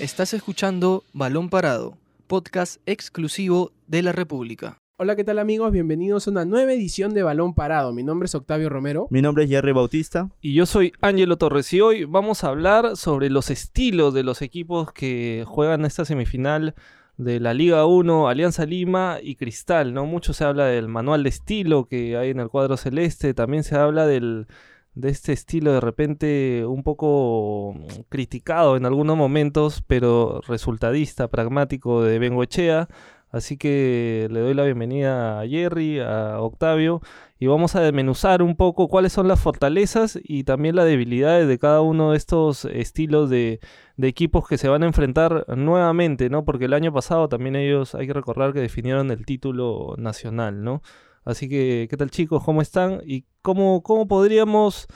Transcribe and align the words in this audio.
Estás 0.00 0.34
escuchando 0.34 1.04
Balón 1.12 1.48
Parado, 1.48 1.96
podcast 2.26 2.80
exclusivo 2.84 3.70
de 3.86 4.02
la 4.02 4.10
República. 4.10 4.78
Hola, 4.96 5.14
¿qué 5.14 5.22
tal 5.22 5.38
amigos? 5.38 5.70
Bienvenidos 5.70 6.26
a 6.26 6.32
una 6.32 6.44
nueva 6.44 6.72
edición 6.72 7.14
de 7.14 7.22
Balón 7.22 7.54
Parado. 7.54 7.92
Mi 7.92 8.02
nombre 8.02 8.26
es 8.26 8.34
Octavio 8.34 8.68
Romero. 8.68 9.06
Mi 9.10 9.22
nombre 9.22 9.44
es 9.44 9.50
Jerry 9.50 9.70
Bautista. 9.70 10.30
Y 10.40 10.54
yo 10.54 10.66
soy 10.66 10.92
Ángelo 11.00 11.36
Torres 11.36 11.72
y 11.72 11.80
hoy 11.80 12.06
vamos 12.06 12.42
a 12.42 12.48
hablar 12.48 12.96
sobre 12.96 13.30
los 13.30 13.50
estilos 13.50 14.12
de 14.14 14.24
los 14.24 14.42
equipos 14.42 14.92
que 14.92 15.44
juegan 15.46 15.84
esta 15.84 16.04
semifinal 16.04 16.74
de 17.16 17.38
la 17.38 17.54
Liga 17.54 17.86
1, 17.86 18.28
Alianza 18.28 18.66
Lima 18.66 19.18
y 19.22 19.36
Cristal, 19.36 19.94
¿no? 19.94 20.06
Mucho 20.06 20.32
se 20.32 20.42
habla 20.42 20.66
del 20.66 20.88
manual 20.88 21.22
de 21.22 21.28
estilo 21.28 21.86
que 21.86 22.16
hay 22.16 22.30
en 22.30 22.40
el 22.40 22.48
cuadro 22.48 22.76
celeste, 22.76 23.32
también 23.32 23.62
se 23.62 23.76
habla 23.76 24.06
del, 24.06 24.48
de 24.94 25.08
este 25.08 25.32
estilo 25.32 25.72
de 25.72 25.80
repente 25.80 26.64
un 26.66 26.82
poco 26.82 27.74
criticado 28.08 28.76
en 28.76 28.86
algunos 28.86 29.16
momentos, 29.16 29.82
pero 29.86 30.40
resultadista, 30.46 31.28
pragmático 31.28 32.02
de 32.02 32.18
Bengoechea. 32.18 32.88
Así 33.30 33.56
que 33.56 34.28
le 34.30 34.38
doy 34.38 34.54
la 34.54 34.62
bienvenida 34.62 35.40
a 35.40 35.48
Jerry, 35.48 35.98
a 35.98 36.40
Octavio, 36.40 37.00
y 37.40 37.48
vamos 37.48 37.74
a 37.74 37.80
desmenuzar 37.80 38.42
un 38.42 38.54
poco 38.54 38.86
cuáles 38.86 39.12
son 39.12 39.26
las 39.26 39.40
fortalezas 39.40 40.16
y 40.22 40.44
también 40.44 40.76
las 40.76 40.86
debilidades 40.86 41.48
de 41.48 41.58
cada 41.58 41.80
uno 41.80 42.12
de 42.12 42.16
estos 42.16 42.64
estilos 42.64 43.28
de, 43.30 43.58
de 43.96 44.06
equipos 44.06 44.46
que 44.46 44.56
se 44.56 44.68
van 44.68 44.84
a 44.84 44.86
enfrentar 44.86 45.46
nuevamente, 45.56 46.30
¿no? 46.30 46.44
Porque 46.44 46.66
el 46.66 46.74
año 46.74 46.92
pasado 46.92 47.28
también 47.28 47.56
ellos, 47.56 47.96
hay 47.96 48.06
que 48.06 48.12
recordar 48.12 48.52
que 48.52 48.60
definieron 48.60 49.10
el 49.10 49.26
título 49.26 49.96
nacional, 49.98 50.62
¿no? 50.62 50.82
Así 51.24 51.48
que, 51.48 51.86
¿qué 51.88 51.96
tal 51.96 52.10
chicos? 52.10 52.42
¿Cómo 52.44 52.60
están? 52.60 53.00
¿Y 53.04 53.24
cómo, 53.42 53.82
cómo 53.82 54.06
podríamos 54.06 54.86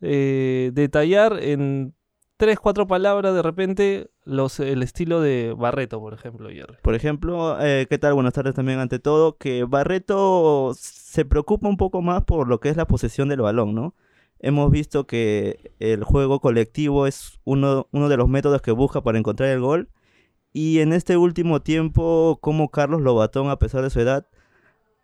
eh, 0.00 0.70
detallar 0.74 1.38
en 1.42 1.94
tres, 2.36 2.58
cuatro 2.58 2.86
palabras 2.86 3.34
de 3.34 3.42
repente 3.42 4.10
los, 4.24 4.60
el 4.60 4.82
estilo 4.82 5.20
de 5.20 5.54
Barreto, 5.56 6.00
por 6.00 6.14
ejemplo? 6.14 6.48
Por 6.82 6.94
ejemplo, 6.94 7.56
eh, 7.60 7.86
¿qué 7.88 7.98
tal? 7.98 8.14
Buenas 8.14 8.34
tardes 8.34 8.54
también 8.54 8.78
ante 8.78 8.98
todo. 8.98 9.36
Que 9.36 9.64
Barreto 9.64 10.72
se 10.76 11.24
preocupa 11.24 11.68
un 11.68 11.76
poco 11.76 12.00
más 12.00 12.24
por 12.24 12.48
lo 12.48 12.60
que 12.60 12.68
es 12.68 12.76
la 12.76 12.86
posesión 12.86 13.28
del 13.28 13.42
balón, 13.42 13.74
¿no? 13.74 13.94
Hemos 14.38 14.70
visto 14.70 15.06
que 15.06 15.72
el 15.78 16.02
juego 16.02 16.40
colectivo 16.40 17.06
es 17.06 17.38
uno, 17.44 17.88
uno 17.92 18.08
de 18.08 18.16
los 18.16 18.28
métodos 18.28 18.60
que 18.60 18.72
busca 18.72 19.02
para 19.02 19.18
encontrar 19.18 19.50
el 19.50 19.60
gol. 19.60 19.88
Y 20.52 20.80
en 20.80 20.92
este 20.92 21.16
último 21.16 21.62
tiempo, 21.62 22.38
como 22.40 22.70
Carlos 22.70 23.00
Lobatón, 23.02 23.50
a 23.50 23.58
pesar 23.58 23.82
de 23.82 23.90
su 23.90 24.00
edad, 24.00 24.26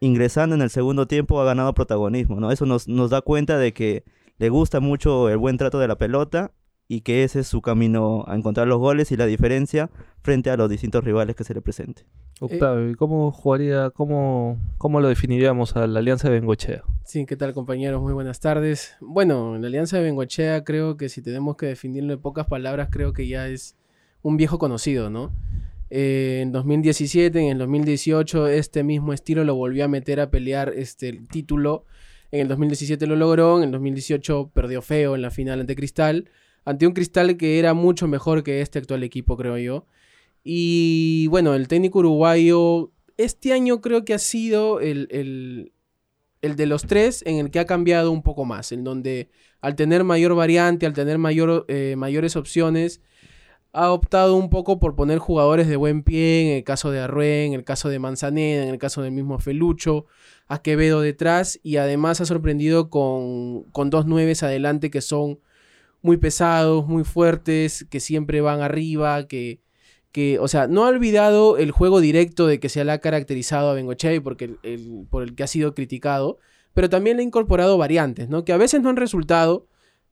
ingresando 0.01 0.55
en 0.55 0.63
el 0.63 0.71
segundo 0.71 1.07
tiempo 1.07 1.41
ha 1.41 1.45
ganado 1.45 1.75
protagonismo, 1.75 2.41
¿no? 2.41 2.51
Eso 2.51 2.67
nos, 2.67 2.89
nos 2.89 3.11
da 3.11 3.21
cuenta 3.21 3.59
de 3.59 3.73
que 3.73 4.05
le 4.39 4.49
gusta 4.49 4.81
mucho 4.81 5.29
el 5.29 5.39
buen 5.39 5.57
trato 5.57 5.79
de 5.79 5.89
la 5.89 5.97
pelota 5.97 6.53
y 6.87 7.03
que 7.03 7.23
ese 7.23 7.41
es 7.41 7.47
su 7.47 7.61
camino 7.61 8.25
a 8.27 8.35
encontrar 8.35 8.67
los 8.67 8.79
goles 8.79 9.13
y 9.13 9.17
la 9.17 9.27
diferencia 9.27 9.91
frente 10.23 10.51
a 10.51 10.57
los 10.57 10.71
distintos 10.71 11.05
rivales 11.05 11.37
que 11.37 11.45
se 11.45 11.53
le 11.53 11.61
presente. 11.61 12.07
Octavio, 12.41 12.97
¿cómo 12.97 13.33
jugaría, 13.33 13.91
cómo, 13.91 14.59
cómo 14.79 15.01
lo 15.01 15.09
definiríamos 15.09 15.77
a 15.77 15.87
la 15.87 15.99
Alianza 15.99 16.29
de 16.29 16.39
Bengochea? 16.39 16.85
Sí, 17.05 17.27
¿qué 17.27 17.37
tal 17.37 17.53
compañeros? 17.53 18.01
Muy 18.01 18.13
buenas 18.13 18.41
tardes. 18.41 18.97
Bueno, 19.01 19.57
en 19.57 19.63
la 19.63 19.69
Alianza 19.69 19.99
de 19.99 20.05
Bengochea 20.05 20.65
creo 20.65 20.97
que 20.97 21.09
si 21.09 21.21
tenemos 21.21 21.57
que 21.57 21.67
definirlo 21.67 22.15
en 22.15 22.21
pocas 22.21 22.47
palabras, 22.47 22.89
creo 22.91 23.13
que 23.13 23.27
ya 23.27 23.49
es 23.49 23.77
un 24.23 24.37
viejo 24.37 24.59
conocido, 24.59 25.11
¿no? 25.11 25.33
Eh, 25.91 26.41
en 26.43 26.53
2017, 26.53 27.39
en 27.39 27.49
el 27.49 27.59
2018, 27.59 28.49
este 28.49 28.83
mismo 28.83 29.13
estilo 29.13 29.45
lo 29.45 29.55
volvió 29.55 29.85
a 29.85 29.89
meter 29.89 30.21
a 30.21 30.31
pelear 30.31 30.73
este, 30.77 31.09
el 31.09 31.29
título. 31.29 31.85
En 32.31 32.41
el 32.41 32.49
2017 32.49 33.07
lo 33.07 33.17
logró, 33.17 33.59
en 33.59 33.65
el 33.65 33.71
2018 33.73 34.51
perdió 34.53 34.83
feo 34.83 35.15
en 35.15 35.23
la 35.23 35.31
final 35.31 35.61
ante 35.61 35.75
Cristal, 35.75 36.31
ante 36.65 36.87
un 36.87 36.93
Cristal 36.93 37.37
que 37.37 37.59
era 37.59 37.73
mucho 37.73 38.07
mejor 38.07 38.43
que 38.43 38.61
este 38.61 38.79
actual 38.79 39.03
equipo, 39.03 39.37
creo 39.37 39.57
yo. 39.57 39.87
Y 40.45 41.27
bueno, 41.29 41.55
el 41.55 41.69
técnico 41.69 42.01
uruguayo 42.01 42.93
este 43.19 43.53
año 43.53 43.81
creo 43.81 44.05
que 44.05 44.15
ha 44.15 44.19
sido 44.19 44.81
el, 44.81 45.09
el, 45.11 45.73
el, 46.41 46.57
de 46.57 46.67
los 46.67 46.85
tres 46.85 47.23
en 47.27 47.37
el 47.37 47.51
que 47.51 47.59
ha 47.59 47.67
cambiado 47.67 48.13
un 48.13 48.23
poco 48.23 48.45
más, 48.45 48.73
en 48.73 48.85
donde 48.85 49.29
al 49.61 49.75
tener 49.75 50.05
mayor 50.05 50.35
variante, 50.35 50.87
al 50.87 50.95
tener 50.95 51.19
mayor, 51.19 51.67
eh, 51.69 51.97
mayores 51.97 52.37
opciones, 52.37 53.03
ha 53.79 53.93
optado 53.93 54.35
un 54.35 54.51
poco 54.51 54.81
por 54.81 54.97
poner 54.97 55.19
jugadores 55.19 55.69
de 55.69 55.77
buen 55.77 56.03
pie, 56.03 56.51
en 56.51 56.57
el 56.57 56.65
caso 56.65 56.91
de 56.91 56.99
Arrué, 56.99 57.45
en 57.45 57.53
el 57.53 57.63
caso 57.63 57.89
de 57.89 58.01
Manzaneda, 58.01 58.65
en 58.65 58.71
el 58.71 58.79
caso 58.79 59.03
del 59.03 59.13
mismo 59.13 59.39
Felucho, 59.39 60.07
a 60.49 60.63
Quevedo 60.63 61.01
detrás 61.01 61.61
y 61.63 61.77
además 61.77 62.21
ha 62.21 62.27
sorprendido 62.27 62.91
con, 62.91 63.63
con 63.71 63.89
dos 63.89 64.05
nueves 64.05 64.43
adelante 64.43 64.91
que 64.91 65.01
son 65.01 65.39
muy 66.03 66.17
pesados, 66.17 66.89
muy 66.89 67.05
fuertes, 67.05 67.87
que 67.89 68.01
siempre 68.01 68.41
van 68.41 68.63
arriba, 68.63 69.29
que, 69.29 69.61
que, 70.11 70.41
o 70.41 70.49
sea, 70.49 70.67
no 70.67 70.85
ha 70.85 70.89
olvidado 70.89 71.57
el 71.57 71.71
juego 71.71 72.01
directo 72.01 72.49
de 72.49 72.59
que 72.59 72.69
se 72.69 72.85
le 72.85 72.91
ha 72.91 72.99
caracterizado 72.99 73.71
a 73.71 73.75
Bengochea 73.75 74.21
porque 74.23 74.57
el, 74.65 75.07
por 75.09 75.23
el 75.23 75.37
que 75.37 75.45
ha 75.45 75.47
sido 75.47 75.75
criticado, 75.75 76.39
pero 76.75 76.91
también 76.91 77.17
le 77.17 77.23
ha 77.23 77.27
incorporado 77.27 77.79
variantes, 77.79 78.29
¿no? 78.29 78.45
Que 78.45 78.53
a 78.53 78.57
veces 78.57 78.83
no 78.83 78.89
han 78.89 78.97
resultado, 78.97 79.69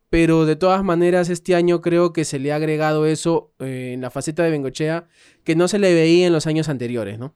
pero 0.09 0.45
de 0.45 0.55
todas 0.55 0.83
maneras 0.83 1.29
este 1.29 1.55
año 1.55 1.81
creo 1.81 2.13
que 2.13 2.25
se 2.25 2.39
le 2.39 2.51
ha 2.51 2.55
agregado 2.55 3.05
eso 3.05 3.51
eh, 3.59 3.91
en 3.93 4.01
la 4.01 4.09
faceta 4.09 4.43
de 4.43 4.51
Bengochea 4.51 5.07
que 5.43 5.55
no 5.55 5.67
se 5.67 5.79
le 5.79 5.93
veía 5.93 6.27
en 6.27 6.33
los 6.33 6.47
años 6.47 6.69
anteriores, 6.69 7.19
¿no? 7.19 7.33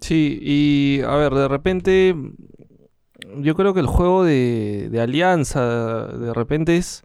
Sí, 0.00 0.38
y 0.42 1.00
a 1.02 1.14
ver, 1.16 1.34
de 1.34 1.48
repente 1.48 2.14
yo 3.38 3.54
creo 3.54 3.74
que 3.74 3.80
el 3.80 3.86
juego 3.86 4.24
de, 4.24 4.90
Alianza 5.00 6.06
de 6.06 6.34
repente 6.34 6.76
es... 6.76 7.04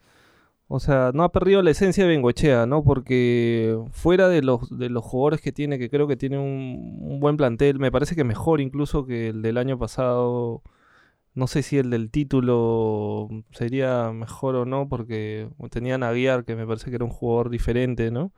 O 0.69 0.81
sea, 0.81 1.11
no 1.13 1.23
ha 1.23 1.31
perdido 1.31 1.61
la 1.61 1.71
esencia 1.71 2.03
de 2.03 2.09
Bengochea, 2.09 2.65
¿no? 2.65 2.83
Porque 2.83 3.79
fuera 3.91 4.27
de 4.27 4.41
los, 4.41 4.77
de 4.77 4.89
los 4.89 5.01
jugadores 5.01 5.39
que 5.39 5.53
tiene, 5.53 5.79
que 5.79 5.89
creo 5.89 6.09
que 6.09 6.17
tiene 6.17 6.37
un, 6.39 6.97
un 6.99 7.21
buen 7.21 7.37
plantel, 7.37 7.79
me 7.79 7.89
parece 7.89 8.15
que 8.15 8.25
mejor 8.25 8.59
incluso 8.59 9.05
que 9.05 9.29
el 9.29 9.41
del 9.41 9.57
año 9.57 9.79
pasado, 9.79 10.61
no 11.37 11.45
sé 11.45 11.61
si 11.61 11.77
el 11.77 11.91
del 11.91 12.09
título 12.09 13.29
sería 13.51 14.11
mejor 14.11 14.55
o 14.55 14.65
no, 14.65 14.89
porque 14.89 15.49
tenían 15.69 16.01
a 16.01 16.11
Guiar, 16.11 16.45
que 16.45 16.55
me 16.55 16.65
parece 16.65 16.89
que 16.89 16.95
era 16.95 17.05
un 17.05 17.11
jugador 17.11 17.51
diferente, 17.51 18.09
¿no? 18.09 18.33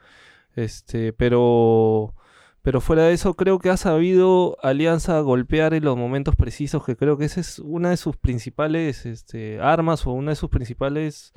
Este, 0.55 1.13
pero, 1.13 2.13
pero 2.61 2.81
fuera 2.81 3.03
de 3.03 3.13
eso, 3.13 3.35
creo 3.35 3.59
que 3.59 3.69
ha 3.69 3.77
sabido 3.77 4.57
Alianza 4.61 5.17
golpear 5.21 5.73
en 5.73 5.85
los 5.85 5.95
momentos 5.97 6.35
precisos, 6.35 6.83
que 6.85 6.97
creo 6.97 7.17
que 7.17 7.25
esa 7.25 7.39
es 7.39 7.59
una 7.59 7.91
de 7.91 7.97
sus 7.97 8.17
principales 8.17 9.05
este, 9.05 9.61
armas 9.61 10.05
o 10.05 10.11
una 10.11 10.31
de 10.31 10.35
sus 10.35 10.49
principales 10.49 11.31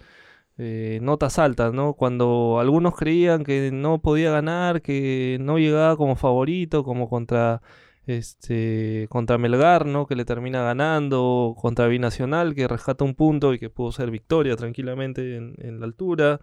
eh, 0.58 0.98
notas 1.00 1.38
altas, 1.38 1.72
¿no? 1.72 1.94
Cuando 1.94 2.58
algunos 2.60 2.96
creían 2.96 3.44
que 3.44 3.70
no 3.72 4.02
podía 4.02 4.32
ganar, 4.32 4.82
que 4.82 5.38
no 5.40 5.58
llegaba 5.58 5.96
como 5.96 6.16
favorito, 6.16 6.82
como 6.82 7.08
contra 7.08 7.62
este, 8.06 9.06
contra 9.10 9.38
Melgar, 9.38 9.86
¿no? 9.86 10.06
Que 10.06 10.16
le 10.16 10.24
termina 10.24 10.62
ganando, 10.62 11.54
contra 11.60 11.86
Binacional, 11.86 12.54
que 12.54 12.68
rescata 12.68 13.04
un 13.04 13.14
punto 13.14 13.54
y 13.54 13.58
que 13.58 13.70
pudo 13.70 13.92
ser 13.92 14.10
victoria 14.10 14.56
tranquilamente 14.56 15.36
en, 15.36 15.80
la 15.80 15.86
altura. 15.86 16.40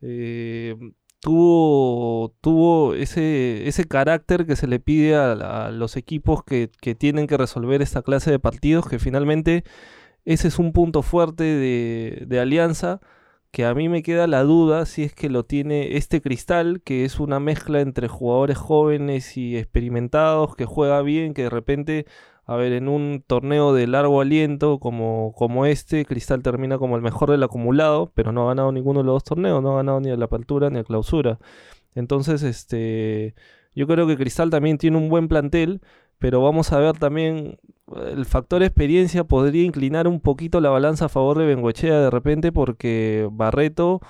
Eh, 0.00 0.76
tuvo, 1.20 2.34
tuvo 2.40 2.94
ese, 2.94 3.68
ese 3.68 3.86
carácter 3.86 4.46
que 4.46 4.56
se 4.56 4.66
le 4.66 4.80
pide 4.80 5.14
a, 5.16 5.32
a 5.66 5.70
los 5.70 5.96
equipos 5.96 6.44
que, 6.44 6.70
que, 6.80 6.94
tienen 6.94 7.26
que 7.26 7.36
resolver 7.36 7.82
esta 7.82 8.02
clase 8.02 8.30
de 8.30 8.38
partidos, 8.38 8.88
que 8.88 8.98
finalmente 8.98 9.64
ese 10.24 10.48
es 10.48 10.58
un 10.58 10.72
punto 10.72 11.02
fuerte 11.02 11.44
de, 11.44 12.24
de 12.26 12.40
Alianza 12.40 13.00
que 13.52 13.66
a 13.66 13.74
mí 13.74 13.88
me 13.90 14.02
queda 14.02 14.26
la 14.26 14.42
duda 14.44 14.86
si 14.86 15.02
es 15.04 15.14
que 15.14 15.28
lo 15.28 15.44
tiene 15.44 15.96
este 15.98 16.22
cristal, 16.22 16.80
que 16.82 17.04
es 17.04 17.20
una 17.20 17.38
mezcla 17.38 17.80
entre 17.82 18.08
jugadores 18.08 18.56
jóvenes 18.56 19.36
y 19.36 19.58
experimentados, 19.58 20.56
que 20.56 20.64
juega 20.64 21.02
bien, 21.02 21.34
que 21.34 21.42
de 21.44 21.50
repente, 21.50 22.06
a 22.46 22.56
ver, 22.56 22.72
en 22.72 22.88
un 22.88 23.22
torneo 23.26 23.74
de 23.74 23.86
largo 23.86 24.22
aliento 24.22 24.78
como, 24.80 25.34
como 25.36 25.66
este, 25.66 26.06
Cristal 26.06 26.42
termina 26.42 26.78
como 26.78 26.96
el 26.96 27.02
mejor 27.02 27.30
del 27.30 27.42
acumulado, 27.42 28.10
pero 28.14 28.32
no 28.32 28.44
ha 28.44 28.48
ganado 28.48 28.72
ninguno 28.72 29.00
de 29.00 29.06
los 29.06 29.16
dos 29.16 29.24
torneos, 29.24 29.62
no 29.62 29.72
ha 29.74 29.76
ganado 29.76 30.00
ni 30.00 30.10
a 30.10 30.16
la 30.16 30.24
apertura 30.24 30.70
ni 30.70 30.78
a 30.78 30.84
clausura. 30.84 31.38
Entonces, 31.94 32.42
este, 32.42 33.34
yo 33.74 33.86
creo 33.86 34.06
que 34.06 34.16
Cristal 34.16 34.50
también 34.50 34.78
tiene 34.78 34.96
un 34.96 35.10
buen 35.10 35.28
plantel, 35.28 35.82
pero 36.22 36.40
vamos 36.40 36.72
a 36.72 36.78
ver 36.78 36.96
también 36.96 37.58
el 37.96 38.24
factor 38.26 38.62
experiencia 38.62 39.24
podría 39.24 39.64
inclinar 39.64 40.06
un 40.06 40.20
poquito 40.20 40.60
la 40.60 40.70
balanza 40.70 41.06
a 41.06 41.08
favor 41.08 41.36
de 41.36 41.46
Bengochea 41.46 41.98
de 41.98 42.10
repente 42.10 42.52
porque 42.52 43.28
Barreto 43.32 44.00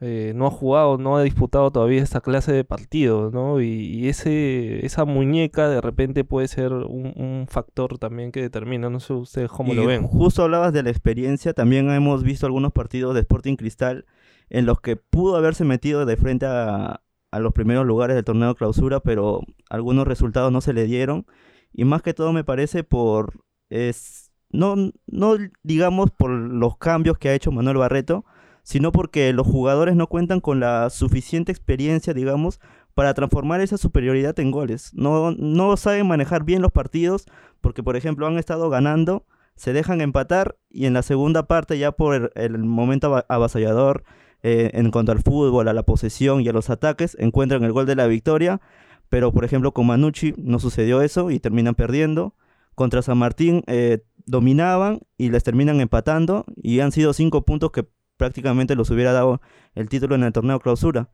eh, 0.00 0.32
no 0.34 0.48
ha 0.48 0.50
jugado, 0.50 0.98
no 0.98 1.16
ha 1.16 1.22
disputado 1.22 1.70
todavía 1.70 2.02
esta 2.02 2.20
clase 2.22 2.52
de 2.52 2.64
partidos, 2.64 3.32
¿no? 3.32 3.60
Y, 3.60 3.66
y 3.66 4.08
ese, 4.08 4.84
esa 4.84 5.04
muñeca 5.04 5.68
de 5.68 5.80
repente 5.80 6.24
puede 6.24 6.48
ser 6.48 6.72
un, 6.72 7.12
un, 7.16 7.46
factor 7.48 7.98
también 7.98 8.32
que 8.32 8.42
determina, 8.42 8.90
no 8.90 8.98
sé 8.98 9.12
ustedes 9.12 9.48
cómo 9.48 9.72
y 9.72 9.76
lo 9.76 9.86
ven. 9.86 10.08
Justo 10.08 10.42
hablabas 10.42 10.72
de 10.72 10.82
la 10.82 10.90
experiencia, 10.90 11.52
también 11.52 11.88
hemos 11.90 12.24
visto 12.24 12.46
algunos 12.46 12.72
partidos 12.72 13.14
de 13.14 13.20
Sporting 13.20 13.54
Cristal 13.54 14.06
en 14.48 14.66
los 14.66 14.80
que 14.80 14.96
pudo 14.96 15.36
haberse 15.36 15.64
metido 15.64 16.04
de 16.04 16.16
frente 16.16 16.46
a, 16.46 17.00
a 17.30 17.38
los 17.38 17.52
primeros 17.52 17.86
lugares 17.86 18.16
del 18.16 18.24
torneo 18.24 18.48
de 18.48 18.54
clausura, 18.56 18.98
pero 18.98 19.42
algunos 19.68 20.08
resultados 20.08 20.50
no 20.50 20.60
se 20.60 20.72
le 20.72 20.86
dieron 20.86 21.26
y 21.72 21.84
más 21.84 22.02
que 22.02 22.14
todo 22.14 22.32
me 22.32 22.44
parece 22.44 22.84
por 22.84 23.40
es 23.68 24.30
no 24.50 24.74
no 25.06 25.36
digamos 25.62 26.10
por 26.10 26.30
los 26.30 26.76
cambios 26.78 27.18
que 27.18 27.28
ha 27.28 27.34
hecho 27.34 27.52
Manuel 27.52 27.78
Barreto, 27.78 28.24
sino 28.62 28.92
porque 28.92 29.32
los 29.32 29.46
jugadores 29.46 29.96
no 29.96 30.06
cuentan 30.06 30.40
con 30.40 30.60
la 30.60 30.90
suficiente 30.90 31.52
experiencia, 31.52 32.14
digamos, 32.14 32.60
para 32.94 33.14
transformar 33.14 33.60
esa 33.60 33.78
superioridad 33.78 34.38
en 34.40 34.50
goles. 34.50 34.90
No, 34.94 35.32
no 35.32 35.76
saben 35.76 36.06
manejar 36.06 36.44
bien 36.44 36.62
los 36.62 36.72
partidos 36.72 37.26
porque, 37.60 37.82
por 37.82 37.96
ejemplo, 37.96 38.26
han 38.26 38.38
estado 38.38 38.70
ganando, 38.70 39.24
se 39.56 39.72
dejan 39.72 40.00
empatar 40.00 40.56
y 40.68 40.86
en 40.86 40.94
la 40.94 41.02
segunda 41.02 41.46
parte, 41.46 41.78
ya 41.78 41.92
por 41.92 42.32
el, 42.34 42.58
momento 42.58 43.24
avasallador 43.28 44.04
eh, 44.42 44.70
en 44.74 44.90
cuanto 44.90 45.12
al 45.12 45.20
fútbol, 45.20 45.68
a 45.68 45.72
la 45.72 45.82
posesión 45.82 46.40
y 46.40 46.48
a 46.48 46.52
los 46.52 46.70
ataques, 46.70 47.16
encuentran 47.18 47.64
el 47.64 47.72
gol 47.72 47.86
de 47.86 47.96
la 47.96 48.06
victoria. 48.06 48.60
Pero, 49.10 49.32
por 49.32 49.44
ejemplo, 49.44 49.72
con 49.72 49.86
Manucci 49.88 50.32
no 50.38 50.58
sucedió 50.58 51.02
eso 51.02 51.30
y 51.30 51.40
terminan 51.40 51.74
perdiendo. 51.74 52.34
Contra 52.74 53.02
San 53.02 53.18
Martín 53.18 53.62
eh, 53.66 54.04
dominaban 54.24 55.00
y 55.18 55.28
les 55.30 55.42
terminan 55.42 55.80
empatando 55.80 56.46
y 56.56 56.80
han 56.80 56.92
sido 56.92 57.12
cinco 57.12 57.44
puntos 57.44 57.72
que 57.72 57.86
prácticamente 58.16 58.76
los 58.76 58.88
hubiera 58.90 59.12
dado 59.12 59.42
el 59.74 59.88
título 59.88 60.14
en 60.14 60.22
el 60.22 60.32
torneo 60.32 60.60
clausura. 60.60 61.10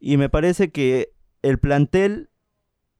Y 0.00 0.16
me 0.16 0.28
parece 0.28 0.70
que 0.72 1.12
el 1.42 1.58
plantel 1.58 2.30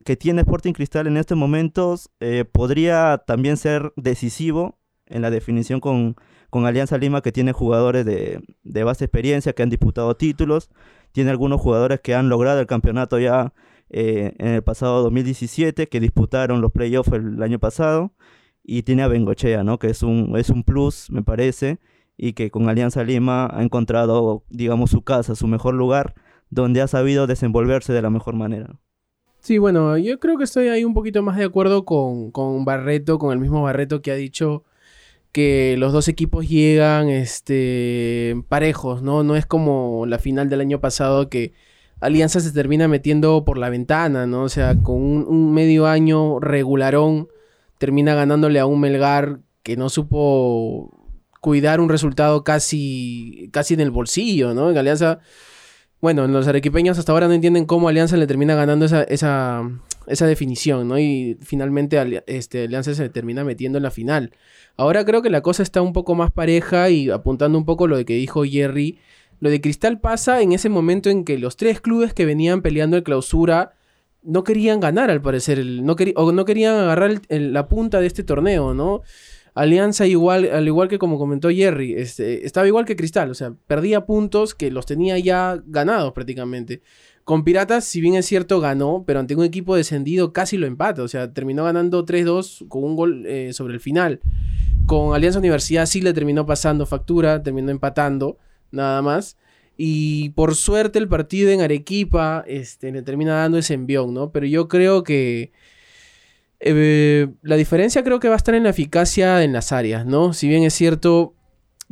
que 0.04 0.16
tiene 0.16 0.43
Sporting 0.43 0.72
Cristal 0.72 1.08
en 1.08 1.16
estos 1.16 1.37
momentos 1.37 2.10
eh, 2.20 2.44
podría 2.44 3.25
también 3.26 3.56
ser 3.56 3.92
decisivo 3.96 4.78
en 5.06 5.22
la 5.22 5.31
definición 5.31 5.81
con, 5.81 6.14
con 6.49 6.66
Alianza 6.66 6.99
Lima, 6.99 7.20
que 7.20 7.32
tiene 7.32 7.52
jugadores 7.52 8.06
de, 8.06 8.40
de 8.62 8.84
base 8.84 9.04
experiencia, 9.04 9.52
que 9.52 9.64
han 9.64 9.70
disputado 9.70 10.16
títulos, 10.16 10.70
tiene 11.10 11.31
algunos 11.31 11.60
jugadores 11.60 12.00
que 12.00 12.14
han 12.14 12.28
logrado 12.28 12.60
el 12.60 12.66
campeonato 12.66 13.19
ya 13.19 13.52
eh, 13.91 14.35
en 14.38 14.49
el 14.49 14.62
pasado 14.62 15.03
2017, 15.03 15.88
que 15.88 16.00
disputaron 16.00 16.61
los 16.61 16.73
playoffs 16.73 17.12
el 17.12 17.43
año 17.43 17.59
pasado, 17.59 18.12
y 18.62 18.83
tiene 18.83 19.03
a 19.03 19.09
Bengochea, 19.09 19.62
¿no? 19.65 19.79
que 19.79 19.88
es 19.88 20.03
un, 20.03 20.37
es 20.37 20.50
un 20.50 20.65
plus, 20.65 21.11
me 21.11 21.23
parece, 21.23 21.79
y 22.17 22.33
que 22.33 22.50
con 22.50 22.69
Alianza 22.69 23.05
Lima 23.05 23.49
ha 23.53 23.62
encontrado, 23.62 24.44
digamos, 24.49 24.91
su 24.91 25.03
casa, 25.03 25.35
su 25.35 25.47
mejor 25.47 25.75
lugar, 25.75 26.15
donde 26.50 26.81
ha 26.81 26.88
sabido 26.88 27.27
desenvolverse 27.27 27.93
de 27.93 28.03
la 28.03 28.11
mejor 28.11 28.35
manera. 28.35 28.81
Sí, 29.41 29.59
bueno, 29.59 29.97
yo 29.99 30.19
creo 30.19 30.37
que 30.38 30.44
estoy 30.44 30.69
ahí 30.69 30.85
un 30.85 30.94
poquito 30.94 31.23
más 31.23 31.37
de 31.37 31.44
acuerdo 31.44 31.85
con, 31.85 32.33
con 32.33 32.65
Barreto, 32.65 33.19
con 33.19 33.33
el 33.33 33.38
mismo 33.38 33.62
Barreto 33.62 34.03
que 34.03 34.11
ha 34.11 34.17
dicho 34.17 34.65
que 35.31 35.77
los 35.79 35.93
dos 35.93 36.09
equipos 36.09 36.49
llegan 36.49 37.09
este, 37.11 38.43
parejos, 38.49 39.03
¿no? 39.03 39.23
No 39.23 39.37
es 39.37 39.47
como 39.47 40.06
la 40.06 40.19
final 40.19 40.49
del 40.49 40.62
año 40.62 40.81
pasado 40.81 41.29
que 41.29 41.53
Alianza 42.00 42.40
se 42.40 42.52
termina 42.52 42.88
metiendo 42.88 43.44
por 43.44 43.58
la 43.58 43.70
ventana, 43.70 44.26
¿no? 44.26 44.43
O 44.43 44.48
sea, 44.48 44.76
con 44.82 44.96
un, 44.96 45.54
medio 45.54 45.87
año 45.87 46.40
regularón, 46.40 47.28
termina 47.78 48.14
ganándole 48.14 48.58
a 48.58 48.66
un 48.66 48.81
Melgar 48.81 49.40
que 49.62 49.76
no 49.76 49.88
supo 49.88 51.10
cuidar 51.40 51.81
un 51.81 51.88
resultado 51.88 52.44
casi, 52.44 53.48
casi 53.52 53.75
en 53.75 53.81
el 53.81 53.90
bolsillo, 53.90 54.52
¿no? 54.52 54.70
En 54.70 54.76
Alianza, 54.76 55.20
bueno, 56.00 56.26
los 56.26 56.46
arequipeños 56.48 56.98
hasta 56.98 57.12
ahora 57.12 57.28
no 57.28 57.34
entienden 57.34 57.64
cómo 57.64 57.88
Alianza 57.88 58.16
le 58.16 58.26
termina 58.26 58.54
ganando 58.54 58.84
esa, 58.84 59.02
esa, 59.04 59.62
esa 60.06 60.26
definición, 60.26 60.88
¿no? 60.88 60.99
Y 60.99 61.38
finalmente 61.40 62.22
este, 62.26 62.64
Alianza 62.64 62.94
se 62.94 63.08
termina 63.08 63.42
metiendo 63.42 63.78
en 63.78 63.84
la 63.84 63.90
final. 63.90 64.32
Ahora 64.76 65.04
creo 65.06 65.22
que 65.22 65.31
la 65.31 65.40
cosa 65.40 65.62
está 65.62 65.81
un 65.81 65.94
poco 65.94 66.14
más 66.14 66.31
pareja 66.31 66.90
y 66.90 67.08
apuntando 67.08 67.56
un 67.56 67.64
poco 67.64 67.87
lo 67.87 67.96
de 67.96 68.04
que 68.04 68.14
dijo 68.14 68.44
Jerry 68.44 68.99
lo 69.41 69.50
de 69.50 69.61
Cristal 69.61 70.00
pasa 70.00 70.41
en 70.41 70.53
ese 70.53 70.69
momento 70.69 71.11
en 71.11 71.25
que 71.25 71.38
los 71.38 71.56
tres 71.56 71.81
clubes 71.81 72.15
que 72.15 72.25
venían 72.25 72.62
peleando 72.62 72.97
el 72.97 73.03
clausura 73.03 73.73
no 74.23 74.43
querían 74.44 74.81
ganar, 74.81 75.11
al 75.11 75.23
parecer, 75.23 75.65
no 75.65 75.97
o 76.17 76.33
no 76.33 76.44
querían 76.44 76.75
agarrar 76.75 77.21
la 77.29 77.69
punta 77.69 78.00
de 78.00 78.06
este 78.06 78.25
torneo, 78.25 78.75
¿no? 78.75 79.03
Alianza 79.55 80.06
igual, 80.06 80.50
al 80.53 80.67
igual 80.67 80.88
que 80.88 80.99
como 80.99 81.17
comentó 81.17 81.49
Jerry, 81.49 81.94
este, 81.94 82.44
estaba 82.44 82.67
igual 82.67 82.85
que 82.85 82.97
Cristal, 82.97 83.31
o 83.31 83.35
sea, 83.35 83.55
perdía 83.67 84.05
puntos 84.05 84.55
que 84.55 84.71
los 84.71 84.85
tenía 84.85 85.19
ya 85.19 85.62
ganados 85.65 86.12
prácticamente. 86.12 86.83
Con 87.25 87.43
Piratas, 87.43 87.85
si 87.85 88.00
bien 88.00 88.15
es 88.17 88.27
cierto, 88.27 88.61
ganó, 88.61 89.05
pero 89.06 89.19
ante 89.19 89.35
un 89.35 89.44
equipo 89.44 89.75
descendido 89.75 90.33
casi 90.33 90.59
lo 90.59 90.67
empata, 90.67 91.03
o 91.03 91.09
sea, 91.09 91.33
terminó 91.33 91.65
ganando 91.65 92.05
3-2 92.05 92.69
con 92.69 92.85
un 92.85 92.97
gol 92.97 93.25
eh, 93.27 93.53
sobre 93.53 93.75
el 93.75 93.81
final. 93.81 94.21
Con 94.87 95.15
Alianza 95.15 95.38
Universidad 95.38 95.87
sí 95.87 96.03
le 96.03 96.12
terminó 96.12 96.44
pasando 96.44 96.85
factura, 96.85 97.43
terminó 97.43 97.71
empatando 97.71 98.38
nada 98.70 99.02
más. 99.02 99.36
Y 99.76 100.30
por 100.30 100.54
suerte 100.54 100.98
el 100.98 101.08
partido 101.08 101.50
en 101.50 101.60
Arequipa 101.60 102.44
este, 102.46 102.92
le 102.92 103.02
termina 103.02 103.34
dando 103.34 103.58
ese 103.58 103.74
envión, 103.74 104.14
¿no? 104.14 104.30
Pero 104.32 104.46
yo 104.46 104.68
creo 104.68 105.02
que 105.02 105.52
eh, 106.60 107.28
la 107.42 107.56
diferencia 107.56 108.02
creo 108.02 108.18
que 108.18 108.28
va 108.28 108.34
a 108.34 108.38
estar 108.38 108.54
en 108.54 108.62
la 108.62 108.70
eficacia 108.70 109.42
en 109.42 109.52
las 109.52 109.72
áreas, 109.72 110.06
¿no? 110.06 110.32
Si 110.32 110.48
bien 110.48 110.62
es 110.62 110.74
cierto, 110.74 111.34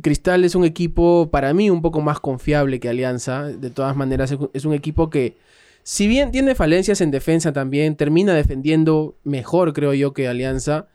Cristal 0.01 0.43
es 0.43 0.55
un 0.55 0.65
equipo 0.65 1.29
para 1.31 1.53
mí 1.53 1.69
un 1.69 1.81
poco 1.81 2.01
más 2.01 2.19
confiable 2.19 2.79
que 2.79 2.89
Alianza. 2.89 3.43
De 3.43 3.69
todas 3.69 3.95
maneras, 3.95 4.35
es 4.53 4.65
un 4.65 4.73
equipo 4.73 5.09
que, 5.09 5.37
si 5.83 6.07
bien 6.07 6.31
tiene 6.31 6.55
falencias 6.55 7.01
en 7.01 7.11
defensa 7.11 7.53
también, 7.53 7.95
termina 7.95 8.33
defendiendo 8.33 9.17
mejor, 9.23 9.73
creo 9.73 9.93
yo, 9.93 10.13
que 10.13 10.27
Alianza. 10.27 10.87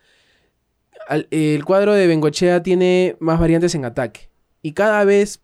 el 1.31 1.65
cuadro 1.65 1.95
de 1.95 2.07
Bengochea 2.07 2.63
tiene 2.63 3.17
más 3.21 3.41
variantes 3.41 3.75
en 3.75 3.85
ataque. 3.85 4.30
Y 4.63 4.73
cada 4.73 5.05
vez, 5.05 5.41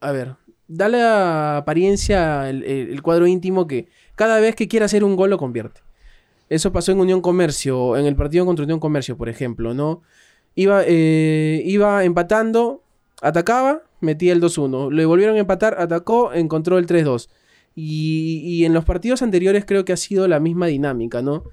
a, 0.00 0.12
ver, 0.12 0.36
da 0.68 0.88
la 0.88 1.56
apariencia, 1.58 2.48
el, 2.48 3.02
cuadro 3.02 3.26
íntimo 3.26 3.66
que 3.66 3.88
cada 4.14 4.38
vez 4.38 4.54
que 4.54 4.68
quiera 4.68 4.86
hacer 4.86 5.02
un 5.02 5.16
gol 5.16 5.30
lo 5.30 5.38
convierte. 5.38 5.80
Eso 6.48 6.72
pasó 6.72 6.92
en 6.92 7.00
Unión 7.00 7.20
Comercio, 7.20 7.96
en 7.96 8.06
el 8.06 8.16
partido 8.16 8.46
contra 8.46 8.64
Unión 8.64 8.80
Comercio, 8.80 9.16
por 9.16 9.28
ejemplo, 9.28 9.74
¿no? 9.74 10.02
Iba, 10.54 10.82
eh, 10.86 11.62
iba 11.66 12.04
empatando, 12.04 12.82
atacaba, 13.20 13.82
metía 14.00 14.32
el 14.32 14.40
2-1. 14.40 14.90
Le 14.90 15.04
volvieron 15.04 15.36
a 15.36 15.40
empatar, 15.40 15.76
atacó, 15.78 16.32
encontró 16.32 16.78
el 16.78 16.86
3-2. 16.86 17.28
Y, 17.74 18.40
y, 18.44 18.64
en 18.64 18.72
los 18.72 18.84
partidos 18.84 19.22
anteriores 19.22 19.64
creo 19.64 19.84
que 19.84 19.92
ha 19.92 19.96
sido 19.96 20.26
la 20.26 20.40
misma 20.40 20.66
dinámica, 20.66 21.22
¿no? 21.22 21.44